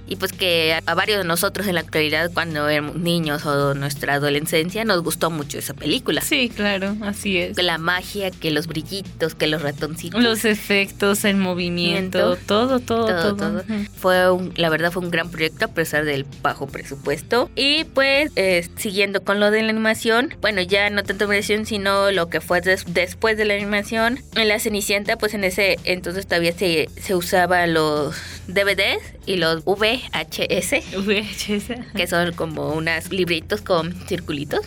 y 0.07 0.17
pues 0.17 0.33
que 0.33 0.79
a 0.87 0.95
varios 0.95 1.19
de 1.19 1.25
nosotros 1.25 1.67
en 1.67 1.75
la 1.75 1.81
actualidad 1.81 2.31
cuando 2.33 2.69
éramos 2.69 2.95
niños 2.97 3.45
o 3.45 3.75
nuestra 3.75 4.15
adolescencia 4.15 4.85
nos 4.85 5.03
gustó 5.03 5.31
mucho 5.33 5.59
esa 5.59 5.75
película. 5.75 6.21
Sí, 6.21 6.49
claro, 6.49 6.97
así 7.03 7.39
es. 7.39 7.61
La 7.61 7.79
magia, 7.79 8.31
que 8.31 8.53
los 8.53 8.69
brillitos, 8.69 9.35
que 9.35 9.49
los 9.49 9.63
ratoncitos. 9.63 10.23
Los 10.23 10.45
efectos, 10.45 11.25
el 11.25 11.39
movimiento, 11.39 12.37
todo, 12.47 12.79
todo, 12.79 13.35
todo. 13.35 13.65
Fue 13.97 14.31
un, 14.31 14.53
la 14.55 14.69
verdad 14.69 14.93
fue 14.93 15.03
un 15.03 15.11
gran 15.11 15.29
proyecto 15.29 15.65
a 15.65 15.69
pesar 15.69 16.05
del 16.05 16.25
bajo 16.41 16.69
presupuesto. 16.69 17.32
Y 17.57 17.85
pues 17.85 18.33
eh, 18.37 18.69
siguiendo 18.77 19.23
con 19.25 19.41
lo 19.41 19.51
de 19.51 19.63
la 19.63 19.71
animación, 19.71 20.35
bueno, 20.41 20.61
ya 20.61 20.91
no 20.91 21.03
tanto 21.03 21.25
animación, 21.25 21.67
sino 21.67 22.11
lo 22.11 22.29
que 22.29 22.41
fue 22.41 22.61
después 22.61 23.37
de 23.37 23.45
la 23.45 23.55
animación. 23.55 24.21
En 24.37 24.49
la 24.49 24.59
Cenicienta, 24.59 25.17
pues 25.17 25.35
en 25.35 25.45
ese 25.45 25.79
entonces 25.85 26.27
todavía 26.27 26.53
se, 26.53 26.89
se 27.01 27.15
usaba 27.15 27.67
los 27.67 28.17
DVDs 28.47 29.03
y 29.27 29.37
los 29.37 29.65
VHS. 29.65 30.97
VHS. 30.97 31.95
Que 31.95 32.07
son 32.07 32.33
como 32.33 32.73
unos 32.73 33.11
libritos 33.11 33.63
con 33.63 33.93
circulitos. 34.07 34.61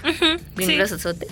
bien 0.55 0.87
sí. 0.87 1.27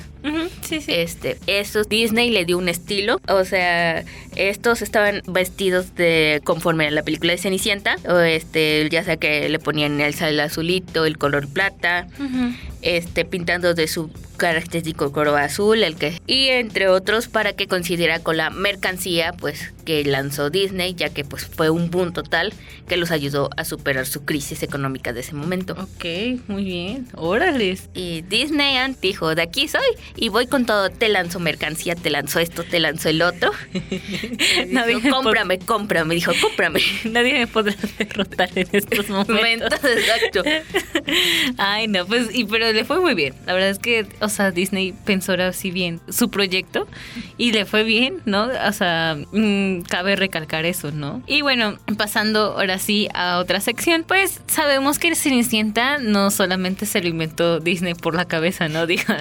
sí, 0.62 0.82
sí. 0.82 0.94
Este, 0.94 1.38
estos 1.48 1.90
Disney 1.90 2.30
le 2.30 2.46
dio 2.46 2.58
un 2.58 2.70
estilo. 2.70 3.20
O 3.28 3.44
sea, 3.46 4.04
estos 4.36 4.82
estaban 4.82 5.22
vestidos 5.28 5.96
de 5.96 6.42
conforme 6.44 6.88
a 6.88 6.92
la 6.92 7.04
película 7.04 7.34
de 7.34 7.38
Cenicienta. 7.38 7.96
O 8.08 8.20
este, 8.20 8.88
ya 8.90 9.04
sea 9.04 9.18
que 9.18 9.50
le 9.50 9.60
ponían 9.60 10.02
el 10.02 10.14
sal 10.14 10.40
azulito, 10.40 11.06
el 11.06 11.13
color 11.18 11.46
plata. 11.48 12.08
Este, 12.84 13.24
pintando 13.24 13.74
de 13.74 13.88
su 13.88 14.12
característico 14.38 15.12
color 15.14 15.40
azul, 15.40 15.84
el 15.84 15.96
que 15.96 16.22
y 16.28 16.50
entre 16.50 16.90
otros 16.90 17.30
para 17.30 17.54
que 17.54 17.68
considera 17.68 18.20
con 18.20 18.36
la 18.36 18.50
mercancía 18.50 19.32
pues 19.32 19.74
que 19.86 20.04
lanzó 20.04 20.50
Disney, 20.50 20.94
ya 20.94 21.10
que 21.10 21.24
pues 21.24 21.46
fue 21.46 21.70
un 21.70 21.90
boom 21.90 22.14
total 22.14 22.54
que 22.88 22.98
los 22.98 23.12
ayudó 23.12 23.50
a 23.58 23.64
superar 23.64 24.06
su 24.06 24.26
crisis 24.26 24.64
económica 24.64 25.14
de 25.14 25.22
ese 25.22 25.34
momento. 25.34 25.74
Ok, 25.74 26.42
muy 26.48 26.66
bien, 26.66 27.08
órale. 27.16 27.78
Y 27.94 28.22
Disney 28.24 28.76
dijo, 29.02 29.36
de 29.36 29.42
aquí 29.42 29.68
soy 29.68 29.82
y 30.16 30.30
voy 30.30 30.48
con 30.48 30.66
todo, 30.66 30.90
te 30.90 31.10
lanzo 31.10 31.40
mercancía, 31.40 31.96
te 31.96 32.10
lanzo 32.10 32.40
esto, 32.40 32.64
te 32.64 32.80
lanzo 32.80 33.10
el 33.10 33.22
otro. 33.22 33.52
Nadie 34.68 34.96
dijo, 34.96 35.10
cómprame, 35.10 35.60
cómprame, 35.60 36.16
dijo, 36.16 36.32
cómprame. 36.42 36.82
Nadie 37.06 37.34
me 37.34 37.48
podrá 37.48 37.76
derrotar 37.98 38.50
en 38.56 38.68
estos 38.72 39.10
momentos. 39.10 39.80
exacto. 39.84 40.44
Ay, 41.58 41.88
no, 41.88 42.06
pues, 42.06 42.30
y, 42.34 42.46
pero 42.46 42.73
le 42.74 42.86
fue 42.86 43.00
muy 43.00 43.14
bien. 43.14 43.34
La 43.46 43.54
verdad 43.54 43.70
es 43.70 43.80
que, 43.80 44.06
o 44.20 44.30
sea, 44.30 44.52
Disney 44.52 44.94
pensó 45.06 45.34
así 45.34 45.72
bien 45.72 46.00
su 46.10 46.30
proyecto 46.30 46.88
y 47.38 47.52
le 47.52 47.66
fue 47.66 47.84
bien, 47.84 48.22
¿no? 48.26 48.50
O 48.68 48.72
sea, 48.72 49.18
mm, 49.32 49.82
cabe 49.82 50.16
recalcar 50.16 50.66
eso, 50.66 50.92
¿no? 50.92 51.22
Y 51.28 51.42
bueno, 51.42 51.78
pasando 51.98 52.54
ahora 52.58 52.80
sí 52.80 53.08
a 53.14 53.40
otra 53.40 53.60
sección, 53.60 54.04
pues 54.08 54.42
sabemos 54.48 55.00
que 55.00 55.10
el 55.10 55.16
Cenicienta 55.16 55.98
no 55.98 56.32
solamente 56.32 56.86
se 56.86 57.02
lo 57.02 57.08
inventó 57.08 57.60
Disney 57.60 57.94
por 57.94 58.16
la 58.16 58.26
cabeza, 58.26 58.68
¿no? 58.68 58.86
Dijo, 58.94 59.14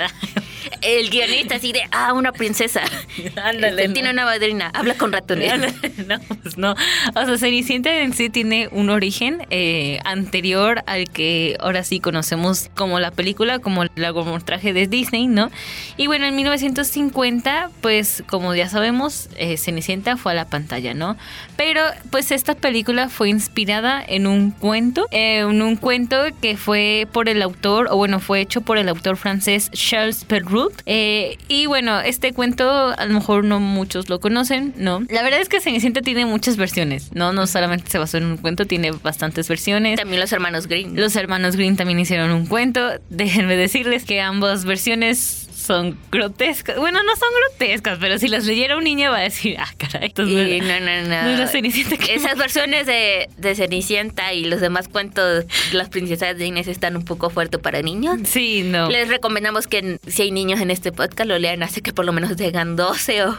el 0.81 1.11
guionista 1.11 1.57
así 1.57 1.73
de, 1.73 1.83
ah, 1.91 2.13
una 2.13 2.33
princesa. 2.33 2.83
Ándale. 3.43 3.89
Tiene 3.89 4.11
una 4.11 4.25
madrina, 4.25 4.71
habla 4.75 4.95
con 4.95 5.13
ratones. 5.13 5.53
no, 6.07 6.19
pues 6.43 6.57
no. 6.57 6.73
O 6.73 7.25
sea, 7.25 7.39
Cenicienta 7.39 8.01
en 8.01 8.13
sí 8.13 8.31
tiene 8.31 8.69
un 8.73 8.91
origen 8.91 9.47
eh, 9.51 9.99
anterior 10.05 10.83
al 10.87 11.09
que 11.09 11.57
ahora 11.61 11.85
sí 11.85 12.01
conocemos 12.01 12.71
como 12.77 13.01
la 13.01 13.11
película, 13.11 13.59
como 13.59 13.83
el 13.83 13.91
largometraje 13.97 14.73
de 14.73 14.87
Disney, 14.87 15.27
¿no? 15.27 15.51
Y 15.97 16.07
bueno, 16.07 16.27
en 16.27 16.37
1950, 16.37 17.71
pues 17.81 18.23
como 18.29 18.55
ya 18.55 18.69
sabemos, 18.69 19.29
eh, 19.37 19.57
Cenicienta 19.57 20.17
fue 20.17 20.33
a 20.33 20.35
la 20.35 20.47
pantalla, 20.47 20.95
¿no? 20.95 21.17
Pero 21.57 21.83
pues 22.11 22.31
esta 22.31 22.55
película 22.55 23.09
fue 23.09 23.29
inspirada 23.29 24.03
en 24.07 24.27
un 24.27 24.51
cuento, 24.51 25.07
eh, 25.11 25.39
en 25.39 25.63
un 25.63 25.77
cuento 25.77 26.17
que 26.41 26.57
fue 26.57 27.07
por 27.13 27.29
el 27.29 27.43
autor, 27.43 27.89
o 27.91 27.97
bueno, 27.97 28.21
fue 28.21 28.41
hecho 28.41 28.61
por 28.61 28.79
el 28.79 28.89
autor 28.89 29.17
francés 29.17 29.71
Charles 29.73 30.25
Perrault. 30.25 30.52
Eh, 30.87 31.39
y 31.49 31.67
bueno, 31.67 32.01
este 32.01 32.33
cuento 32.33 32.69
a 32.97 33.05
lo 33.07 33.15
mejor 33.15 33.45
no 33.45 33.61
muchos 33.61 34.09
lo 34.09 34.21
conocen, 34.21 34.75
¿no? 34.77 35.05
La 35.09 35.23
verdad 35.23 35.41
es 35.41 35.49
que 35.49 35.61
Cenicienta 35.61 36.03
tiene 36.03 36.27
muchas 36.27 36.57
versiones, 36.57 37.11
¿no? 37.15 37.33
No 37.33 37.47
solamente 37.47 37.91
se 37.91 37.99
basó 37.99 38.19
en 38.19 38.25
un 38.25 38.37
cuento, 38.37 38.67
tiene 38.67 38.91
bastantes 38.91 39.49
versiones. 39.49 39.99
También 39.99 40.21
los 40.21 40.33
hermanos 40.33 40.67
Green. 40.67 40.97
Los 40.97 41.17
hermanos 41.17 41.57
Green 41.57 41.77
también 41.77 41.99
hicieron 41.99 42.31
un 42.31 42.47
cuento. 42.47 42.81
Déjenme 43.11 43.57
decirles 43.57 44.05
que 44.05 44.21
ambas 44.21 44.65
versiones 44.65 45.49
son 45.63 45.97
grotescas. 46.11 46.77
Bueno, 46.77 47.01
no 47.03 47.17
son 47.17 47.29
grotescas, 47.49 47.99
pero 48.01 48.19
si 48.19 48.29
las 48.29 48.45
leyera 48.45 48.77
un 48.77 48.85
niño 48.85 49.11
va 49.11 49.19
a 49.19 49.23
decir, 49.23 49.57
ah, 49.59 49.69
caray. 49.79 50.13
no, 50.17 50.25
no, 50.25 51.09
no. 51.09 51.43
Esas 51.43 52.37
versiones 52.37 52.87
de, 52.87 53.29
de, 53.37 53.55
Cenicienta 53.55 54.33
y 54.33 54.45
los 54.45 54.61
demás 54.61 54.89
cuentos, 54.89 55.45
las 55.73 55.89
princesas 55.89 56.37
de 56.37 56.47
Inés 56.47 56.67
están 56.67 56.97
un 56.97 57.05
poco 57.05 57.31
fuertes 57.31 57.61
para 57.61 57.83
niños. 57.83 58.19
Sí, 58.25 58.63
no. 58.65 58.91
Les 58.91 59.09
recomendamos 59.09 59.67
que 59.67 59.99
si 60.07 60.23
hay 60.23 60.31
niños 60.31 60.61
en 60.61 60.71
este 60.71 60.91
podcast 60.91 61.29
lo 61.29 61.39
lean 61.39 61.63
hace 61.63 61.81
que 61.81 61.93
por 61.93 62.05
lo 62.05 62.13
menos 62.13 62.37
tengan 62.37 62.77
12 62.77 63.25
o, 63.25 63.39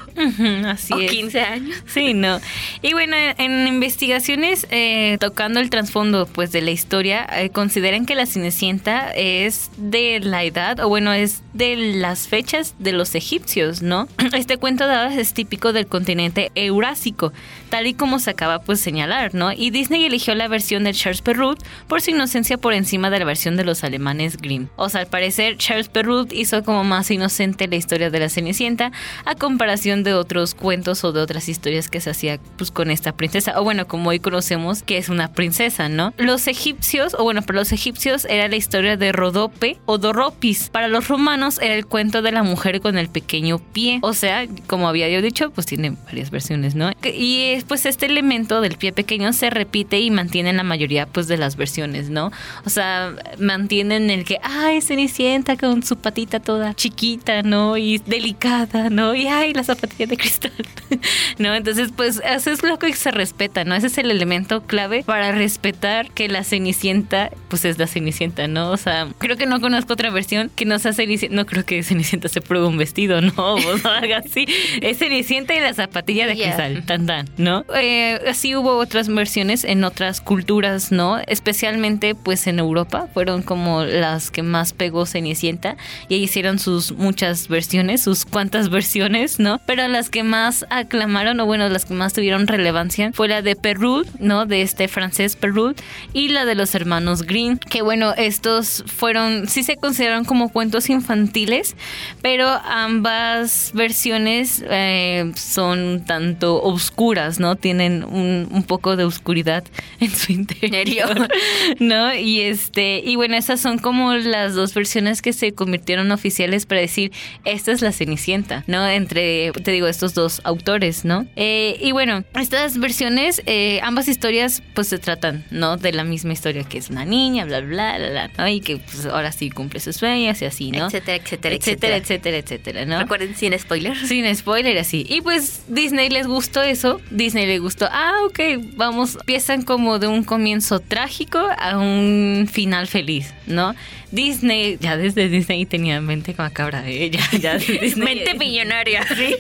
así 0.68 0.94
15 0.94 1.42
años. 1.42 1.84
Sí, 1.88 2.14
no. 2.14 2.40
Y 2.82 2.94
bueno, 2.94 3.16
en 3.38 3.68
investigaciones 3.68 4.68
eh, 4.72 5.18
tocando 5.20 5.60
el 5.60 5.70
trasfondo 5.70 6.26
pues 6.28 6.52
de 6.52 6.62
la 6.62 6.72
historia, 6.72 7.28
eh, 7.34 7.50
consideran 7.50 8.06
que 8.06 8.16
la 8.16 8.26
Cenicienta 8.26 9.12
es 9.12 9.72
de 9.78 10.20
la 10.22 10.44
edad, 10.44 10.80
o 10.80 10.90
bueno, 10.90 11.12
es 11.12 11.42
de 11.54 11.76
la 11.76 12.13
fechas 12.22 12.76
de 12.80 12.94
los 12.94 13.16
egipcios, 13.16 13.82
¿no? 13.82 14.08
Este 14.34 14.58
cuento 14.58 14.88
de 14.88 14.94
hadas 14.94 15.18
es 15.18 15.34
típico 15.34 15.74
del 15.74 15.88
continente 15.88 16.52
eurásico, 16.56 17.34
tal 17.70 17.88
y 17.88 17.94
como 17.94 18.20
se 18.20 18.32
acaba 18.32 18.60
pues 18.60 18.80
señalar, 18.80 19.34
¿no? 19.36 19.52
Y 19.52 19.70
Disney 19.70 20.06
eligió 20.06 20.36
la 20.36 20.48
versión 20.48 20.84
de 20.84 20.94
Charles 20.94 21.22
Perrault 21.22 21.62
por 21.88 22.02
su 22.02 22.12
inocencia 22.12 22.58
por 22.58 22.74
encima 22.74 23.10
de 23.10 23.20
la 23.20 23.26
versión 23.26 23.56
de 23.56 23.66
los 23.66 23.84
alemanes 23.84 24.38
Grimm. 24.38 24.68
O 24.76 24.90
sea, 24.90 25.02
al 25.02 25.08
parecer 25.08 25.58
Charles 25.58 25.90
Perrault 25.90 26.32
hizo 26.34 26.64
como 26.64 26.84
más 26.84 27.10
inocente 27.12 27.68
la 27.68 27.76
historia 27.76 28.10
de 28.10 28.20
la 28.20 28.30
Cenicienta 28.30 28.92
a 29.26 29.36
comparación 29.36 30.04
de 30.04 30.14
otros 30.14 30.56
cuentos 30.56 31.04
o 31.04 31.12
de 31.12 31.22
otras 31.22 31.50
historias 31.50 31.90
que 31.90 32.02
se 32.02 32.10
hacía 32.10 32.40
pues 32.58 32.72
con 32.72 32.92
esta 32.92 33.16
princesa, 33.16 33.60
o 33.60 33.64
bueno, 33.64 33.88
como 33.88 34.10
hoy 34.10 34.20
conocemos 34.20 34.84
que 34.84 34.98
es 34.98 35.10
una 35.10 35.34
princesa, 35.34 35.90
¿no? 35.90 36.14
Los 36.18 36.48
egipcios, 36.48 37.16
o 37.18 37.24
bueno, 37.24 37.42
para 37.42 37.60
los 37.60 37.72
egipcios 37.72 38.26
era 38.26 38.48
la 38.48 38.56
historia 38.56 38.98
de 38.98 39.12
Rodope 39.12 39.78
o 39.86 39.98
Doropis, 39.98 40.70
para 40.70 40.88
los 40.88 41.08
romanos 41.08 41.60
era 41.62 41.76
el 41.76 41.86
cuento 41.86 42.03
de 42.12 42.32
la 42.32 42.44
mujer 42.44 42.82
con 42.82 42.98
el 42.98 43.10
pequeño 43.10 43.60
pie. 43.60 44.00
O 44.02 44.14
sea, 44.14 44.46
como 44.68 44.88
había 44.88 45.10
yo 45.10 45.22
dicho, 45.22 45.52
pues 45.52 45.68
tiene 45.68 45.96
varias 46.06 46.32
versiones, 46.32 46.76
¿no? 46.76 46.92
Y 47.04 47.58
pues 47.68 47.86
este 47.86 48.06
elemento 48.06 48.62
del 48.62 48.78
pie 48.78 48.92
pequeño 48.92 49.34
se 49.34 49.50
repite 49.50 50.00
y 50.00 50.12
mantiene 50.12 50.50
en 50.50 50.58
la 50.58 50.64
mayoría 50.64 51.06
pues 51.06 51.28
de 51.28 51.38
las 51.38 51.56
versiones, 51.56 52.10
¿no? 52.10 52.32
O 52.66 52.70
sea, 52.70 53.14
mantienen 53.40 54.10
el 54.10 54.26
que, 54.26 54.40
ay, 54.44 54.82
Cenicienta 54.82 55.58
con 55.58 55.84
su 55.84 55.98
patita 55.98 56.40
toda 56.40 56.74
chiquita, 56.74 57.42
¿no? 57.42 57.78
Y 57.78 58.00
delicada, 58.00 58.90
¿no? 58.90 59.16
Y 59.16 59.28
ay, 59.28 59.54
la 59.54 59.64
zapatilla 59.64 60.08
de 60.08 60.18
cristal, 60.18 60.52
¿no? 61.38 61.56
Entonces, 61.56 61.92
pues 61.96 62.22
eso 62.26 62.52
es 62.52 62.64
lo 62.64 62.80
que 62.80 62.94
se 62.94 63.12
respeta, 63.12 63.64
¿no? 63.64 63.76
Ese 63.76 63.88
es 63.88 63.98
el 63.98 64.12
elemento 64.12 64.64
clave 64.64 65.04
para 65.04 65.32
respetar 65.32 66.12
que 66.12 66.28
la 66.28 66.44
Cenicienta, 66.44 67.30
pues 67.48 67.66
es 67.66 67.78
la 67.78 67.88
Cenicienta, 67.88 68.48
¿no? 68.48 68.72
O 68.72 68.78
sea, 68.78 69.08
creo 69.18 69.38
que 69.38 69.46
no 69.46 69.62
conozco 69.62 69.94
otra 69.94 70.10
versión 70.10 70.52
que 70.56 70.66
no 70.66 70.80
sea 70.80 70.94
Cenicienta, 70.94 71.36
no 71.36 71.46
creo 71.46 71.66
que 71.66 71.84
Cenicienta 71.94 72.28
se 72.28 72.42
prueba 72.42 72.68
un 72.68 72.78
vestido, 72.78 73.22
no, 73.22 73.34
o 73.38 73.88
algo 73.88 74.16
así. 74.16 74.48
Es 74.82 74.98
Cenicienta 74.98 75.54
y 75.54 75.60
la 75.60 75.74
zapatilla 75.74 76.26
de 76.26 76.34
cristal, 76.34 76.84
tan 76.86 77.06
tan, 77.06 77.30
¿no? 77.38 77.66
Eh, 77.76 78.20
así 78.28 78.56
hubo 78.56 78.78
otras 78.78 79.08
versiones 79.08 79.64
en 79.64 79.84
otras 79.84 80.20
culturas, 80.22 80.92
¿no? 80.92 81.20
Especialmente 81.28 82.16
pues 82.16 82.48
en 82.48 82.58
Europa, 82.58 83.08
fueron 83.14 83.44
como 83.44 83.84
las 83.84 84.32
que 84.32 84.42
más 84.42 84.74
pegó 84.74 85.06
Cenicienta 85.06 85.78
y 86.10 86.16
ahí 86.16 86.24
hicieron 86.24 86.58
sus 86.58 86.94
muchas 86.94 87.48
versiones, 87.48 88.02
sus 88.02 88.26
cuantas 88.26 88.70
versiones, 88.72 89.40
¿no? 89.40 89.62
Pero 89.68 89.88
las 89.88 90.10
que 90.10 90.24
más 90.24 90.66
aclamaron, 90.72 91.40
o 91.40 91.46
bueno, 91.46 91.70
las 91.70 91.86
que 91.86 91.94
más 91.94 92.14
tuvieron 92.14 92.48
relevancia 92.48 93.12
fue 93.14 93.28
la 93.28 93.44
de 93.44 93.56
Perrault, 93.56 94.10
¿no? 94.20 94.48
De 94.48 94.64
este 94.64 94.88
francés 94.88 95.36
Perrault 95.36 95.80
y 96.12 96.30
la 96.30 96.46
de 96.46 96.56
los 96.56 96.74
hermanos 96.74 97.22
Green, 97.22 97.58
que 97.58 97.84
bueno, 97.84 98.14
estos 98.18 98.84
fueron, 98.88 99.48
sí 99.48 99.64
se 99.64 99.78
consideraron 99.78 100.26
como 100.26 100.50
cuentos 100.50 100.90
infantiles, 100.90 101.76
pero 102.22 102.48
ambas 102.48 103.72
versiones 103.74 104.64
eh, 104.70 105.32
son 105.36 106.04
tanto 106.06 106.62
oscuras, 106.62 107.40
¿no? 107.40 107.56
Tienen 107.56 108.04
un, 108.04 108.48
un, 108.52 108.64
poco 108.64 108.96
de 108.96 109.04
oscuridad 109.04 109.64
en 110.00 110.12
su 110.12 110.32
interior, 110.32 111.28
¿no? 111.80 112.14
Y 112.16 112.42
este, 112.42 113.02
y 113.04 113.16
bueno, 113.16 113.36
esas 113.36 113.60
son 113.60 113.78
como 113.78 114.14
las 114.14 114.56
dos 114.56 114.74
versiones 114.74 115.22
que 115.22 115.34
se 115.34 115.54
convirtieron 115.54 116.12
oficiales 116.12 116.66
para 116.66 116.82
decir, 116.82 117.12
esta 117.46 117.72
es 117.72 117.82
la 117.82 117.92
Cenicienta, 117.92 118.64
¿no? 118.68 118.88
Entre, 118.88 119.52
te 119.52 119.72
digo, 119.72 119.88
estos 119.88 120.14
dos 120.14 120.42
autores, 120.44 121.06
¿no? 121.06 121.26
Eh, 121.36 121.78
y 121.82 121.92
bueno, 121.92 122.24
estas 122.36 122.78
versiones, 122.78 123.42
eh, 123.46 123.80
ambas 123.84 124.08
historias, 124.08 124.64
pues 124.74 124.88
se 124.88 124.98
tratan, 124.98 125.46
¿no? 125.52 125.78
De 125.78 125.92
la 125.92 126.04
misma 126.04 126.34
historia, 126.34 126.64
que 126.64 126.78
es 126.78 126.90
una 126.90 127.06
niña, 127.06 127.46
bla, 127.46 127.60
bla, 127.62 127.98
bla, 127.98 128.10
bla, 128.10 128.32
¿no? 128.38 128.48
Y 128.48 128.62
que 128.62 128.78
pues 128.78 129.06
ahora 129.06 129.32
sí 129.32 129.50
cumple 129.50 129.80
sus 129.80 129.96
sueños 129.96 130.42
y 130.42 130.46
así, 130.46 130.72
¿no? 130.72 130.88
Etcétera, 130.88 131.18
etcétera, 131.18 131.56
etcétera, 131.56 131.73
etcétera, 131.74 132.38
etcétera, 132.38 132.86
¿no? 132.86 133.00
Recuerden, 133.00 133.36
sin 133.36 133.58
spoiler. 133.58 133.96
Sin 133.98 134.36
spoiler, 134.36 134.78
así. 134.78 135.06
Y 135.10 135.22
pues 135.22 135.64
Disney 135.68 136.10
les 136.10 136.28
gustó 136.28 136.62
eso, 136.62 137.02
Disney 137.10 137.46
le 137.46 137.60
gustó, 137.60 137.88
ah, 137.92 138.14
ok, 138.26 138.40
vamos, 138.76 139.16
empiezan 139.16 139.62
como 139.62 140.00
de 140.00 140.08
un 140.08 140.24
comienzo 140.24 140.80
trágico 140.80 141.40
a 141.58 141.78
un 141.78 142.48
final 142.52 142.88
feliz, 142.88 143.34
¿no? 143.48 143.76
Disney, 144.14 144.78
ya 144.80 144.96
desde 144.96 145.28
Disney 145.28 145.66
tenía 145.66 146.00
mente 146.00 146.36
macabra 146.38 146.84
de 146.84 147.04
ella, 147.04 147.20
ya 147.42 147.58
Disney, 147.58 147.96
mente 147.96 148.36
millonaria. 148.36 149.06
Sí. 149.14 149.36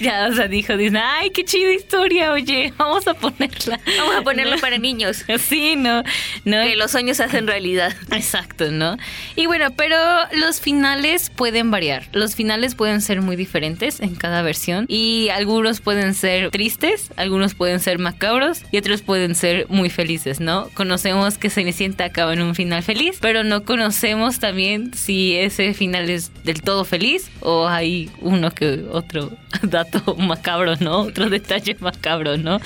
ya, 0.00 0.28
o 0.30 0.34
sea, 0.34 0.48
dijo 0.48 0.76
Disney, 0.76 1.00
ay, 1.02 1.30
qué 1.30 1.44
chida 1.44 1.72
historia, 1.72 2.32
oye, 2.32 2.72
vamos 2.76 3.06
a 3.08 3.14
ponerla. 3.14 3.80
Vamos 3.98 4.16
a 4.16 4.22
ponerla 4.22 4.56
para 4.58 4.78
niños. 4.78 5.24
Sí, 5.38 5.76
no, 5.76 6.02
no. 6.44 6.62
Que 6.62 6.76
los 6.76 6.90
sueños 6.90 7.20
hacen 7.20 7.46
realidad. 7.46 7.94
Exacto, 8.12 8.70
¿no? 8.70 8.96
Y 9.34 9.46
bueno, 9.46 9.70
pero 9.76 9.96
los 10.32 10.60
finales 10.60 11.30
pueden 11.30 11.70
variar. 11.70 12.06
Los 12.12 12.34
finales 12.34 12.74
pueden 12.74 13.00
ser 13.00 13.22
muy 13.22 13.36
diferentes 13.36 14.00
en 14.00 14.14
cada 14.14 14.42
versión 14.42 14.84
y 14.88 15.28
algunos 15.30 15.80
pueden 15.80 16.14
ser 16.14 16.50
tristes, 16.50 17.10
algunos 17.16 17.54
pueden 17.54 17.80
ser 17.80 17.98
macabros 17.98 18.62
y 18.70 18.76
otros 18.78 19.02
pueden 19.02 19.34
ser 19.34 19.66
muy 19.68 19.90
felices, 19.90 20.40
¿no? 20.40 20.68
Conocemos 20.74 21.38
que 21.38 21.50
Cenicienta 21.50 22.04
acaba 22.04 22.34
en 22.34 22.42
un 22.42 22.54
final 22.54 22.82
feliz, 22.82 23.17
pero 23.20 23.44
no 23.44 23.64
conocemos 23.64 24.38
también 24.38 24.94
si 24.94 25.36
ese 25.36 25.74
final 25.74 26.08
es 26.10 26.30
del 26.44 26.62
todo 26.62 26.84
feliz 26.84 27.30
o 27.40 27.66
hay 27.66 28.10
uno 28.20 28.50
que 28.50 28.84
otro 28.90 29.32
dato 29.62 30.14
macabro, 30.16 30.76
¿no? 30.76 31.00
Otro 31.00 31.30
detalle 31.30 31.76
macabro, 31.80 32.36
¿no? 32.36 32.60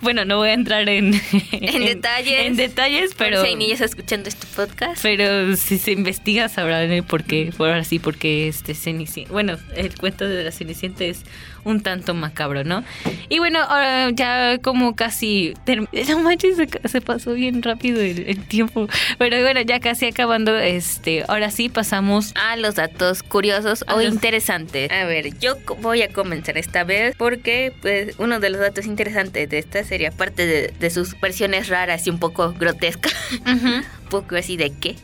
Bueno, 0.00 0.24
no 0.24 0.36
voy 0.36 0.50
a 0.50 0.52
entrar 0.52 0.88
en, 0.88 1.14
en, 1.52 1.84
detalles. 1.84 2.46
En 2.46 2.56
detalles, 2.56 3.14
pero. 3.16 3.42
Si 3.42 3.48
hay 3.48 3.56
niñas 3.56 3.80
escuchando 3.80 4.28
este 4.28 4.46
podcast. 4.54 5.02
Pero 5.02 5.56
si 5.56 5.78
se 5.78 5.92
investiga 5.92 6.48
sabrán 6.48 7.02
por 7.04 7.24
qué, 7.24 7.52
por 7.56 7.68
ahora 7.68 7.84
sí, 7.84 7.98
porque 7.98 8.48
este 8.48 8.74
Cenicienta. 8.74 9.32
Bueno, 9.32 9.56
el 9.74 9.94
cuento 9.96 10.26
de 10.26 10.44
la 10.44 10.52
Cenicienta 10.52 11.04
es 11.04 11.24
un 11.64 11.82
tanto 11.82 12.14
macabro, 12.14 12.64
¿no? 12.64 12.84
Y 13.28 13.38
bueno, 13.38 13.60
ahora 13.60 14.10
ya 14.10 14.58
como 14.58 14.96
casi... 14.96 15.54
No 16.08 16.20
manches, 16.20 16.56
se, 16.84 17.00
pasó 17.00 17.34
bien 17.34 17.62
rápido 17.62 18.00
el, 18.00 18.38
tiempo. 18.46 18.88
Pero 19.18 19.40
bueno, 19.42 19.60
ya 19.60 19.78
casi 19.78 20.06
acabando, 20.06 20.56
este, 20.56 21.24
ahora 21.28 21.50
sí 21.50 21.68
pasamos 21.68 22.32
a 22.34 22.56
los 22.56 22.76
datos 22.76 23.22
curiosos 23.22 23.84
o 23.94 24.00
interesantes. 24.00 24.90
A 24.90 25.04
ver, 25.04 25.38
yo 25.38 25.56
voy 25.80 26.02
a 26.02 26.08
comenzar 26.28 26.58
esta 26.58 26.84
vez 26.84 27.16
porque 27.16 27.72
pues 27.80 28.14
uno 28.18 28.38
de 28.38 28.50
los 28.50 28.60
datos 28.60 28.84
interesantes 28.84 29.48
de 29.48 29.58
esta 29.58 29.82
serie, 29.82 30.08
aparte 30.08 30.70
de, 30.78 30.90
sus 30.90 31.18
versiones 31.20 31.68
raras 31.68 32.06
y 32.06 32.10
un 32.10 32.18
poco 32.18 32.52
grotescas, 32.52 33.14
un 33.46 33.82
poco 34.10 34.36
así 34.36 34.58
de 34.58 34.70
qué, 34.70 34.96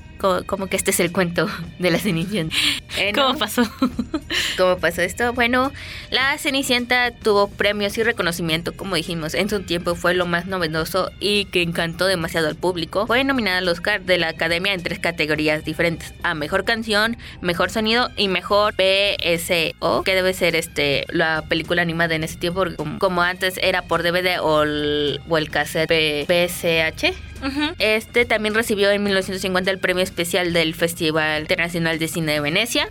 como, 0.47 0.67
que 0.67 0.77
este 0.77 0.91
es 0.91 1.01
el 1.01 1.13
cuento 1.13 1.49
de 1.79 1.91
la 1.91 1.99
Cenicienta. 1.99 2.55
Eh, 2.97 3.13
¿Cómo 3.15 3.39
pasó? 3.39 3.63
¿Cómo 4.57 4.79
pasó 4.79 5.03
esto? 5.03 5.33
Bueno, 5.33 5.73
la 6.11 6.37
Cenicienta 6.39 7.11
tuvo 7.11 7.49
premios 7.49 7.99
y 7.99 8.03
reconocimiento, 8.03 8.73
como 8.77 8.97
dijimos, 8.97 9.35
en 9.35 9.49
su 9.49 9.63
tiempo 9.63 9.95
fue 9.95 10.15
lo 10.15 10.27
más 10.27 10.47
novedoso 10.47 11.11
y 11.21 11.47
que 11.47 11.63
encantó 11.63 12.07
demasiado 12.07 12.49
al 12.49 12.57
público. 12.57 13.07
Fue 13.07 13.25
nominada 13.25 13.59
al 13.59 13.69
Oscar 13.69 14.03
de 14.03 14.19
la 14.19 14.29
Academia 14.29 14.73
en 14.73 14.83
tres 14.83 14.99
categorías 14.99 15.65
diferentes: 15.65 16.15
a 16.23 16.35
mejor 16.35 16.65
canción, 16.65 17.17
mejor 17.41 17.71
sonido 17.71 18.11
y 18.17 18.29
mejor 18.29 18.75
PSO, 18.75 20.03
que 20.05 20.15
debe 20.15 20.33
ser 20.35 20.57
este 20.57 21.05
la 21.09 21.43
película 21.49 21.83
animada 21.83 22.15
en 22.15 22.25
ese 22.25 22.37
tiempo, 22.37 22.65
como, 22.99 23.23
antes 23.23 23.59
era 23.63 23.83
por 23.83 24.03
DVD 24.03 24.41
o 24.41 24.63
el, 24.63 25.21
o 25.29 25.39
el 25.39 25.51
cassette 25.51 26.27
PSH. 26.27 27.34
Este 27.79 28.25
también 28.25 28.55
recibió 28.55 28.91
en 28.91 29.03
1950 29.03 29.71
el 29.71 29.79
premio 29.79 30.03
especial 30.03 30.53
del 30.53 30.75
Festival 30.75 31.43
Internacional 31.43 31.99
de 31.99 32.09
Cine 32.09 32.33
de 32.33 32.41
Venecia. 32.41 32.89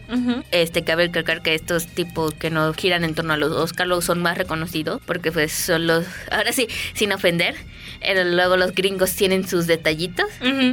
Este, 0.51 0.83
cabe 0.83 1.07
recalcar 1.07 1.41
que 1.41 1.55
estos 1.55 1.87
tipos 1.87 2.33
que 2.33 2.49
no 2.49 2.73
giran 2.73 3.03
en 3.03 3.15
torno 3.15 3.33
a 3.33 3.37
los 3.37 3.51
Oscar 3.51 3.87
son 4.01 4.21
más 4.21 4.37
reconocidos 4.37 5.01
porque 5.05 5.31
pues 5.31 5.51
son 5.51 5.87
los, 5.87 6.05
ahora 6.31 6.51
sí, 6.51 6.67
sin 6.93 7.11
ofender, 7.11 7.55
eh, 8.01 8.23
luego 8.25 8.57
los 8.57 8.73
gringos 8.73 9.13
tienen 9.15 9.47
sus 9.47 9.67
detallitos, 9.67 10.25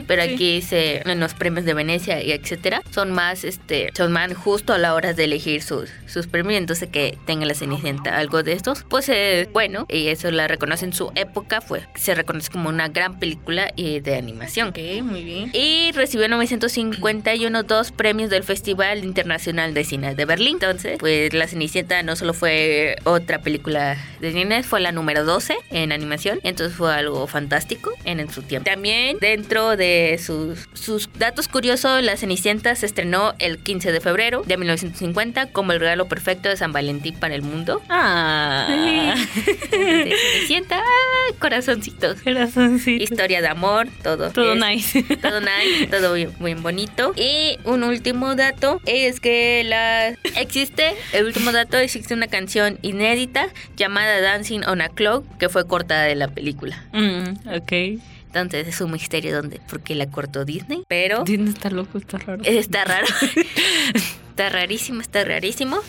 pero 0.06 0.22
aquí 0.22 0.62
se, 0.62 1.02
en 1.08 1.20
los 1.20 1.34
premios 1.34 1.64
de 1.64 1.74
Venecia 1.74 2.22
y 2.22 2.32
etcétera, 2.32 2.82
son 2.90 3.12
más, 3.12 3.44
este, 3.44 3.90
son 3.96 4.12
más 4.12 4.32
justo 4.34 4.72
a 4.72 4.78
la 4.78 4.94
hora 4.94 5.12
de 5.12 5.24
elegir 5.24 5.62
sus, 5.62 5.90
sus 6.06 6.26
premios, 6.26 6.58
entonces 6.58 6.88
que 6.88 7.18
tenga 7.26 7.46
la 7.46 7.54
Cenicienta 7.54 8.16
algo 8.16 8.42
de 8.42 8.52
estos, 8.52 8.84
pues 8.88 9.08
es 9.08 9.50
bueno 9.52 9.86
y 9.88 10.08
eso 10.08 10.30
la 10.30 10.48
reconoce 10.48 10.84
en 10.84 10.92
su 10.92 11.12
época, 11.14 11.60
fue, 11.60 11.82
se 11.94 12.14
reconoce 12.14 12.50
como 12.50 12.68
una 12.68 12.88
gran 12.88 13.18
película 13.18 13.69
y 13.76 14.00
de 14.00 14.16
animación. 14.16 14.68
Ok, 14.68 14.78
muy 15.02 15.24
bien. 15.24 15.50
Y 15.52 15.92
recibió 15.92 16.28
951 16.28 17.62
dos 17.64 17.92
premios 17.92 18.30
del 18.30 18.44
Festival 18.44 19.04
Internacional 19.04 19.74
de 19.74 19.84
Cine 19.84 20.14
de 20.14 20.24
Berlín. 20.24 20.54
Entonces, 20.54 20.98
pues 20.98 21.32
La 21.34 21.46
Cenicienta 21.46 22.02
no 22.02 22.16
solo 22.16 22.34
fue 22.34 22.96
otra 23.04 23.40
película 23.40 23.96
de 24.20 24.32
cine, 24.32 24.62
fue 24.62 24.80
la 24.80 24.92
número 24.92 25.24
12 25.24 25.56
en 25.70 25.92
animación. 25.92 26.40
Entonces 26.42 26.76
fue 26.76 26.94
algo 26.94 27.26
fantástico 27.26 27.92
en, 28.04 28.30
su 28.30 28.42
tiempo. 28.42 28.68
También 28.70 29.18
dentro 29.20 29.76
de 29.76 30.20
sus, 30.22 30.68
sus 30.74 31.08
datos 31.18 31.48
curiosos, 31.48 32.02
La 32.02 32.16
Cenicienta 32.16 32.74
se 32.74 32.86
estrenó 32.86 33.34
el 33.38 33.58
15 33.58 33.92
de 33.92 34.00
febrero 34.00 34.42
de 34.46 34.56
1950 34.56 35.52
como 35.52 35.72
el 35.72 35.80
regalo 35.80 36.06
perfecto 36.06 36.48
de 36.48 36.56
San 36.56 36.72
Valentín 36.72 37.14
para 37.14 37.34
el 37.34 37.42
mundo. 37.42 37.82
Ah. 37.88 39.14
Cenicienta, 39.70 40.78
ah, 40.78 41.34
corazoncitos. 41.38 42.20
Corazoncitos. 42.22 43.10
Historia 43.10 43.40
de 43.40 43.48
amor, 43.50 43.88
todo. 44.02 44.30
Todo 44.30 44.54
nice. 44.54 45.02
Todo 45.22 45.40
nice, 45.40 45.86
todo 45.88 46.16
muy, 46.38 46.54
bonito. 46.54 47.12
Y 47.16 47.58
un 47.64 47.82
último 47.82 48.34
dato 48.34 48.80
es 48.86 49.20
que 49.20 49.62
la 49.64 50.08
existe, 50.36 50.94
el 51.12 51.26
último 51.26 51.52
dato, 51.52 51.76
existe 51.76 52.14
una 52.14 52.28
canción 52.28 52.78
inédita 52.82 53.48
llamada 53.76 54.20
Dancing 54.20 54.60
on 54.66 54.80
a 54.80 54.88
Clock 54.88 55.24
que 55.38 55.48
fue 55.48 55.66
cortada 55.66 56.04
de 56.04 56.14
la 56.14 56.28
película. 56.28 56.84
Mm, 56.92 57.48
ok. 57.56 58.00
Entonces 58.32 58.68
es 58.68 58.80
un 58.80 58.92
misterio 58.92 59.34
dónde, 59.34 59.60
porque 59.68 59.94
la 59.94 60.08
cortó 60.08 60.44
Disney, 60.44 60.84
pero... 60.86 61.24
Disney 61.24 61.52
está 61.52 61.68
loco, 61.70 61.98
está 61.98 62.18
raro. 62.18 62.42
Está 62.44 62.84
raro. 62.84 63.06
está 64.40 64.56
rarísimo, 64.58 65.00
está 65.02 65.22
rarísimo. 65.22 65.80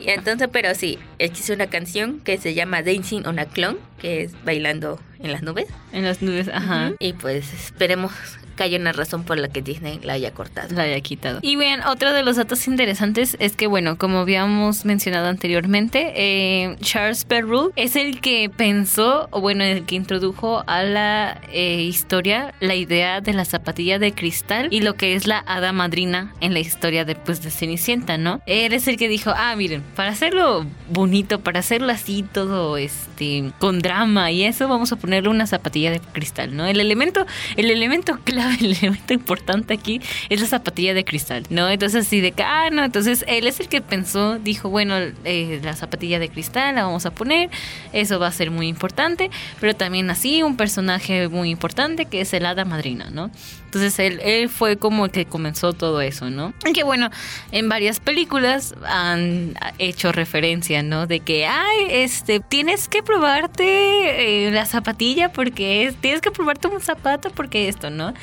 Y 0.00 0.10
entonces, 0.10 0.48
pero 0.50 0.74
sí, 0.74 0.98
existe 1.20 1.52
una 1.52 1.68
canción 1.68 2.18
que 2.18 2.36
se 2.36 2.52
llama 2.52 2.82
Dancing 2.82 3.22
on 3.26 3.38
a 3.38 3.46
Clone, 3.46 3.78
que 3.98 4.22
es 4.22 4.32
bailando 4.44 5.00
en 5.20 5.30
las 5.30 5.42
nubes. 5.42 5.68
En 5.92 6.04
las 6.04 6.20
nubes, 6.20 6.48
ajá. 6.48 6.92
Y 6.98 7.12
pues 7.12 7.52
esperemos 7.52 8.12
que 8.56 8.64
haya 8.64 8.78
una 8.78 8.92
razón 8.92 9.24
por 9.24 9.38
la 9.38 9.48
que 9.48 9.62
Disney 9.62 10.00
la 10.02 10.14
haya 10.14 10.32
cortado. 10.32 10.74
La 10.74 10.82
haya 10.82 11.00
quitado. 11.00 11.38
Y 11.42 11.56
bien, 11.56 11.82
otro 11.82 12.12
de 12.12 12.22
los 12.22 12.36
datos 12.36 12.66
interesantes 12.66 13.36
es 13.38 13.54
que, 13.54 13.66
bueno, 13.66 13.98
como 13.98 14.18
habíamos 14.18 14.84
mencionado 14.84 15.28
anteriormente, 15.28 16.12
eh, 16.16 16.76
Charles 16.80 17.24
Perrault 17.24 17.72
es 17.76 17.96
el 17.96 18.20
que 18.20 18.50
pensó, 18.54 19.28
o 19.30 19.40
bueno, 19.40 19.64
el 19.64 19.84
que 19.84 19.94
introdujo 19.94 20.64
a 20.66 20.82
la 20.82 21.40
eh, 21.52 21.82
historia 21.82 22.54
la 22.60 22.74
idea 22.74 23.20
de 23.20 23.32
la 23.32 23.44
zapatilla 23.44 23.98
de 23.98 24.12
cristal 24.12 24.68
y 24.70 24.80
lo 24.80 24.94
que 24.94 25.14
es 25.14 25.26
la 25.26 25.38
hada 25.46 25.72
madrina 25.72 26.34
en 26.40 26.54
la 26.54 26.60
historia 26.60 27.04
de, 27.04 27.14
pues, 27.14 27.42
de 27.42 27.50
Cenicienta, 27.50 28.18
¿no? 28.18 28.40
Él 28.46 28.72
es 28.72 28.88
el 28.88 28.96
que 28.96 29.08
dijo, 29.08 29.32
ah, 29.36 29.54
miren, 29.56 29.82
para 29.94 30.10
hacerlo 30.10 30.66
bonito, 30.88 31.40
para 31.40 31.60
hacerlo 31.60 31.92
así 31.92 32.22
todo, 32.22 32.76
este, 32.76 33.52
con 33.58 33.80
drama 33.80 34.30
y 34.30 34.44
eso, 34.44 34.68
vamos 34.68 34.92
a 34.92 34.96
ponerle 34.96 35.28
una 35.28 35.46
zapatilla 35.46 35.90
de 35.90 36.00
cristal, 36.00 36.56
¿no? 36.56 36.66
El 36.66 36.80
elemento, 36.80 37.26
el 37.56 37.70
elemento 37.70 38.18
clave 38.24 38.45
el 38.60 38.72
elemento 38.72 39.12
importante 39.12 39.74
aquí 39.74 40.00
es 40.28 40.40
la 40.40 40.46
zapatilla 40.46 40.94
de 40.94 41.04
cristal, 41.04 41.44
¿no? 41.50 41.68
Entonces 41.68 42.06
así 42.06 42.20
de 42.20 42.32
que, 42.32 42.42
ah, 42.42 42.70
no, 42.70 42.84
entonces 42.84 43.24
él 43.28 43.46
es 43.46 43.60
el 43.60 43.68
que 43.68 43.80
pensó, 43.80 44.38
dijo, 44.38 44.68
bueno, 44.68 44.96
eh, 45.24 45.60
la 45.62 45.74
zapatilla 45.74 46.18
de 46.18 46.28
cristal 46.28 46.74
la 46.74 46.84
vamos 46.84 47.06
a 47.06 47.10
poner, 47.10 47.50
eso 47.92 48.18
va 48.18 48.28
a 48.28 48.32
ser 48.32 48.50
muy 48.50 48.68
importante, 48.68 49.30
pero 49.60 49.74
también 49.74 50.10
así 50.10 50.42
un 50.42 50.56
personaje 50.56 51.28
muy 51.28 51.50
importante 51.50 52.06
que 52.06 52.20
es 52.20 52.32
el 52.32 52.46
hada 52.46 52.64
madrina, 52.64 53.10
¿no? 53.10 53.30
Entonces 53.66 53.98
él, 53.98 54.20
él 54.22 54.48
fue 54.48 54.76
como 54.76 55.04
el 55.04 55.10
que 55.10 55.26
comenzó 55.26 55.72
todo 55.72 56.00
eso, 56.00 56.30
¿no? 56.30 56.54
Que 56.72 56.84
bueno, 56.84 57.10
en 57.52 57.68
varias 57.68 58.00
películas 58.00 58.74
han 58.86 59.54
hecho 59.78 60.12
referencia, 60.12 60.82
¿no? 60.82 61.06
De 61.06 61.20
que, 61.20 61.46
ay, 61.46 61.86
este, 61.90 62.40
tienes 62.40 62.88
que 62.88 63.02
probarte 63.02 64.46
eh, 64.46 64.50
la 64.50 64.66
zapatilla 64.66 65.32
porque 65.32 65.84
es, 65.84 65.96
tienes 65.96 66.20
que 66.20 66.30
probarte 66.30 66.68
un 66.68 66.80
zapato 66.80 67.30
porque 67.30 67.68
esto, 67.68 67.90
¿no? 67.90 68.14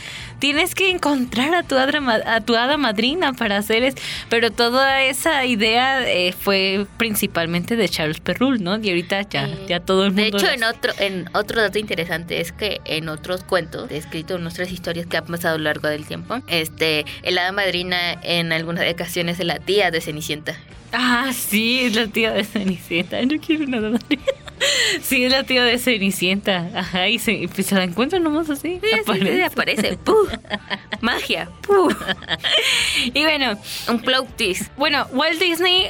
tienes 0.43 0.75
que 0.75 0.91
encontrar 0.91 1.55
a 1.55 1.63
tu 1.63 1.77
hada, 1.77 2.21
a 2.25 2.41
tu 2.41 2.57
hada 2.57 2.75
madrina 2.75 3.31
para 3.31 3.55
hacer 3.55 3.81
eso. 3.83 3.97
Pero 4.27 4.51
toda 4.51 5.01
esa 5.01 5.45
idea 5.45 6.05
eh, 6.05 6.33
fue 6.33 6.85
principalmente 6.97 7.77
de 7.77 7.87
Charles 7.87 8.19
Perrault, 8.19 8.59
¿no? 8.59 8.77
Y 8.77 8.89
ahorita 8.89 9.21
ya, 9.21 9.47
ya 9.69 9.79
todo 9.79 10.03
el 10.03 10.11
mundo... 10.11 10.37
De 10.37 10.43
hecho, 10.43 10.51
en 10.51 10.65
otro, 10.65 10.91
en 10.99 11.29
otro 11.33 11.61
dato 11.61 11.79
interesante 11.79 12.41
es 12.41 12.51
que 12.51 12.81
en 12.83 13.07
otros 13.07 13.45
cuentos, 13.45 13.89
escrito 13.89 14.35
en 14.35 14.41
nuestras 14.41 14.69
historias 14.69 15.07
que 15.07 15.15
han 15.15 15.23
pasado 15.33 15.55
a 15.55 15.57
lo 15.57 15.65
largo 15.65 15.87
del 15.87 16.05
tiempo, 16.05 16.39
este, 16.47 17.05
el 17.23 17.37
hada 17.37 17.51
madrina 17.51 18.13
en 18.21 18.53
algunas 18.53 18.89
ocasiones 18.91 19.39
es 19.39 19.45
la 19.45 19.59
tía 19.59 19.91
de 19.91 19.99
Cenicienta. 19.99 20.55
Ah, 20.93 21.31
sí, 21.33 21.81
es 21.81 21.95
la 21.95 22.07
tía 22.07 22.31
de 22.31 22.43
Cenicienta. 22.43 23.21
No 23.23 23.39
quiero 23.39 23.65
nada. 23.65 23.99
Sí, 25.01 25.25
es 25.25 25.31
la 25.31 25.43
tía 25.43 25.63
de 25.63 25.77
Cenicienta. 25.77 26.69
Ajá, 26.73 27.09
y 27.09 27.19
se, 27.19 27.49
pues, 27.53 27.67
se 27.67 27.75
la 27.75 27.83
encuentra 27.83 28.19
nomás 28.19 28.49
así. 28.49 28.79
Sí, 28.81 28.99
aparece. 28.99 29.43
aparece. 29.43 29.99
Magia. 31.01 31.49
y 33.13 33.23
bueno, 33.23 33.57
un 33.89 33.99
plot 33.99 34.37
twist. 34.37 34.71
Bueno, 34.77 35.05
Walt 35.11 35.39
Disney 35.39 35.87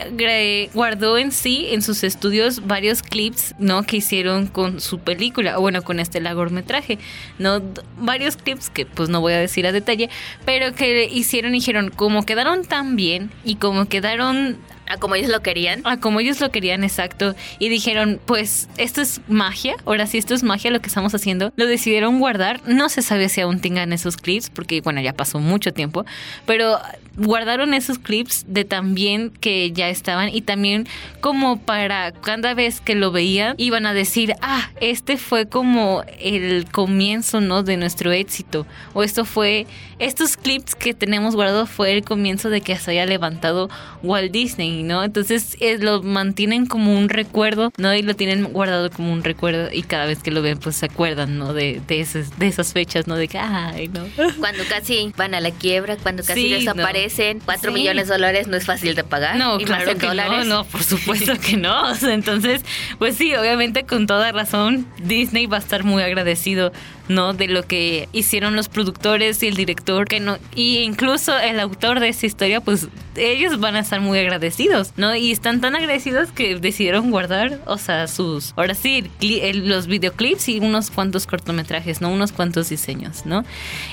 guardó 0.74 1.18
en 1.18 1.32
sí, 1.32 1.68
en 1.72 1.82
sus 1.82 2.04
estudios, 2.04 2.66
varios 2.66 3.04
clips, 3.04 3.54
¿no? 3.60 3.84
Que 3.84 3.98
hicieron 3.98 4.48
con 4.48 4.82
su 4.82 5.00
película, 5.00 5.60
o 5.60 5.62
bueno, 5.62 5.84
con 5.84 6.00
este 6.00 6.20
largometraje, 6.20 6.98
¿no? 7.38 7.62
Varios 7.98 8.38
clips 8.38 8.70
que 8.70 8.86
pues 8.86 9.10
no 9.10 9.22
voy 9.22 9.34
a 9.34 9.40
decir 9.40 9.68
a 9.68 9.72
detalle, 9.72 10.10
pero 10.46 10.74
que 10.74 11.06
hicieron 11.06 11.54
y 11.54 11.60
dijeron, 11.60 11.90
como 11.90 12.26
quedaron 12.26 12.66
tan 12.66 12.96
bien 12.96 13.30
y 13.44 13.56
como 13.56 13.86
quedaron 13.86 14.58
a 14.88 14.98
como 14.98 15.16
ellos 15.16 15.30
lo 15.30 15.42
querían. 15.42 15.82
A 15.86 15.98
como 15.98 16.20
ellos 16.20 16.40
lo 16.40 16.52
querían, 16.52 16.84
exacto. 16.84 17.36
Y 17.60 17.70
dijeron, 17.70 18.20
pues 18.26 18.68
esto 18.78 19.02
es 19.02 19.22
magia. 19.28 19.76
Ahora 19.86 20.08
sí, 20.08 20.18
esto 20.18 20.34
es 20.34 20.44
magia 20.44 20.72
lo 20.72 20.82
que 20.82 20.88
estamos 20.88 21.14
haciendo. 21.16 21.54
Lo 21.56 21.66
decidieron 21.66 22.20
guardar. 22.20 22.62
No 22.68 22.90
se 22.90 23.02
sabe 23.02 23.30
si 23.30 23.42
aún 23.42 23.60
tengan 23.60 23.94
esos 23.94 24.18
clips, 24.18 24.50
porque 24.50 24.82
bueno, 24.82 25.02
ya 25.02 25.14
pasó 25.14 25.40
mucho 25.40 25.74
tiempo. 25.74 26.06
Pero 26.46 26.80
guardaron 27.18 27.74
esos 27.74 28.00
clips 28.00 28.46
de 28.48 28.66
también 28.66 29.30
que 29.30 29.72
ya 29.72 29.90
estaban 29.90 30.30
y 30.30 30.42
también 30.42 30.88
como 31.22 31.60
para 31.60 32.12
cada 32.12 32.54
vez 32.54 32.82
que 32.82 32.96
lo 32.96 33.12
veían 33.12 33.56
iban 33.58 33.86
a 33.86 33.94
decir, 33.94 34.36
ah, 34.42 34.72
este 34.82 35.18
fue 35.18 35.48
como 35.48 36.04
el 36.20 36.66
comienzo, 36.72 37.42
¿no? 37.42 37.64
De 37.64 37.78
nuestro 37.78 38.12
éxito. 38.12 38.66
O 38.94 39.04
esto 39.04 39.26
fue, 39.26 39.68
estos 40.00 40.38
clips 40.38 40.76
que 40.76 40.94
tenemos 40.94 41.36
guardados 41.36 41.70
fue 41.70 41.94
el 41.94 42.04
comienzo 42.04 42.50
de 42.50 42.62
que 42.62 42.76
se 42.76 42.92
haya 42.92 43.06
levantado 43.06 43.70
Walt 44.02 44.32
Disney. 44.32 44.84
¿no? 44.84 45.04
Entonces 45.04 45.58
lo 45.80 46.02
mantienen 46.02 46.66
como 46.66 46.98
un 46.98 47.10
recuerdo, 47.10 47.72
¿no? 47.78 47.94
Y 47.94 48.02
lo 48.02 48.16
tienen 48.16 48.44
guardado 48.46 48.90
como 48.90 49.12
un 49.12 49.24
recuerdo 49.24 49.70
y 49.72 49.84
cada 49.84 50.06
vez 50.06 50.20
que 50.20 50.32
lo 50.32 50.42
ven 50.42 50.58
pues 50.58 50.78
se 50.78 50.86
acuerdan, 50.86 51.38
¿no? 51.38 51.54
De, 51.54 51.82
de, 51.88 52.00
esas, 52.00 52.38
de 52.40 52.48
esas 52.48 52.74
fechas, 52.74 53.08
¿no? 53.08 53.16
De 53.16 53.28
que, 53.28 53.38
ay, 53.38 53.90
no. 53.90 54.06
Cuando 54.40 54.64
casi 54.70 55.12
van 55.18 55.36
a 55.36 55.42
la 55.42 55.52
quiebra, 55.52 55.98
cuando 55.98 56.24
casi 56.24 56.50
desaparecen, 56.50 57.03
cuatro 57.46 57.72
millones 57.72 58.08
de 58.08 58.14
dólares 58.14 58.48
no 58.48 58.58
es 58.58 58.66
fácil 58.66 58.96
de 58.96 59.04
pagar. 59.04 59.36
No, 59.38 59.58
claro 59.60 59.98
que 59.98 60.08
no, 60.08 60.44
no, 60.46 60.66
por 60.66 60.84
supuesto 60.84 61.34
que 61.40 61.58
no. 61.58 61.94
entonces, 62.02 62.62
pues 63.00 63.16
sí, 63.16 63.36
obviamente 63.36 63.84
con 63.86 64.08
toda 64.08 64.32
razón 64.32 64.88
Disney 65.00 65.46
va 65.46 65.58
a 65.58 65.60
estar 65.60 65.84
muy 65.84 66.04
agradecido 66.04 66.72
¿no? 67.08 67.34
De 67.34 67.48
lo 67.48 67.64
que 67.64 68.08
hicieron 68.14 68.56
los 68.56 68.70
productores 68.70 69.42
y 69.44 69.48
el 69.48 69.56
director, 69.56 70.08
que 70.08 70.20
no, 70.20 70.38
y 70.56 70.80
incluso 70.80 71.38
el 71.38 71.60
autor 71.60 72.00
de 72.00 72.10
esa 72.10 72.26
historia, 72.26 72.62
pues 72.62 72.88
ellos 73.16 73.60
van 73.60 73.76
a 73.76 73.80
estar 73.80 74.02
muy 74.02 74.20
agradecidos, 74.20 74.94
¿no? 74.98 75.16
Y 75.16 75.32
están 75.32 75.62
tan 75.62 75.76
agradecidos 75.76 76.32
que 76.32 76.56
decidieron 76.56 77.12
guardar, 77.12 77.60
o 77.66 77.78
sea, 77.78 78.08
sus, 78.08 78.54
ahora 78.56 78.76
sí, 78.76 79.10
los 79.54 79.88
videoclips 79.88 80.50
y 80.50 80.60
unos 80.60 80.90
cuantos 80.92 81.28
cortometrajes, 81.28 82.02
¿no? 82.02 82.10
Unos 82.10 82.32
cuantos 82.32 82.70
diseños, 82.70 83.26
¿no? 83.26 83.44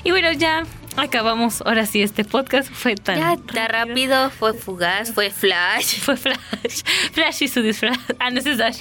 Y 0.04 0.10
bueno, 0.10 0.32
ya 0.32 0.64
acabamos 0.96 1.62
ahora 1.62 1.86
sí 1.86 2.02
este 2.02 2.24
podcast. 2.24 2.70
Fue 2.70 2.94
tan. 2.94 3.18
Ya, 3.18 3.36
tan 3.36 3.68
rápido. 3.68 4.30
fue 4.30 4.54
fugaz, 4.54 5.12
fue 5.12 5.30
flash. 5.30 6.00
Fue 6.00 6.16
flash. 6.16 6.38
Flash 7.12 7.42
y 7.42 7.48
su 7.48 7.62
disfraz. 7.62 7.98
Ah, 8.18 8.30
no, 8.30 8.38
ese 8.40 8.52
es 8.52 8.58
Dash. 8.58 8.78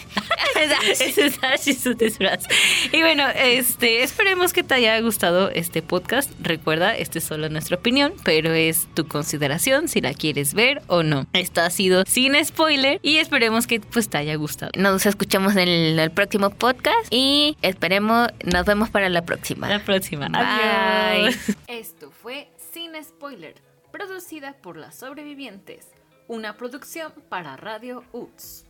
ese 0.89 1.25
es 1.25 1.39
Dash 1.39 1.61
y 1.67 1.73
su 1.73 1.93
disfraz. 1.93 2.43
Y 2.91 3.01
bueno, 3.01 3.25
este, 3.35 4.03
esperemos 4.19 4.51
que 4.51 4.63
te 4.63 4.73
haya 4.73 4.99
gustado 4.99 5.49
este 5.49 5.81
podcast. 5.81 6.29
Recuerda, 6.41 6.93
este 6.93 7.19
es 7.19 7.23
solo 7.23 7.47
nuestra 7.47 7.77
opinión, 7.77 8.13
pero 8.25 8.51
es 8.51 8.89
tu 8.93 9.07
consideración 9.07 9.87
si 9.87 10.01
la 10.01 10.13
quieres 10.13 10.53
ver 10.53 10.81
o 10.87 11.03
no. 11.03 11.25
Esto 11.31 11.61
ha 11.61 11.69
sido 11.69 12.03
sin 12.05 12.35
spoiler 12.43 12.99
y 13.01 13.19
esperemos 13.19 13.65
que 13.65 13.79
pues 13.79 14.09
te 14.09 14.17
haya 14.17 14.35
gustado. 14.35 14.73
Nos 14.77 15.05
escuchamos 15.05 15.55
en 15.55 15.69
el, 15.69 16.11
próximo 16.11 16.49
podcast 16.49 17.07
y 17.11 17.55
esperemos, 17.61 18.27
nos 18.43 18.65
vemos 18.65 18.89
para 18.89 19.07
la 19.07 19.23
próxima. 19.23 19.69
La 19.69 19.85
próxima. 19.85 20.27
Adiós. 20.33 21.37
Esto 21.67 22.11
fue 22.11 22.49
Sin 22.73 23.01
Spoiler, 23.01 23.55
producida 23.89 24.57
por 24.61 24.75
las 24.75 24.95
sobrevivientes, 24.95 25.87
una 26.27 26.57
producción 26.57 27.13
para 27.29 27.55
Radio 27.55 28.03
UTS. 28.11 28.65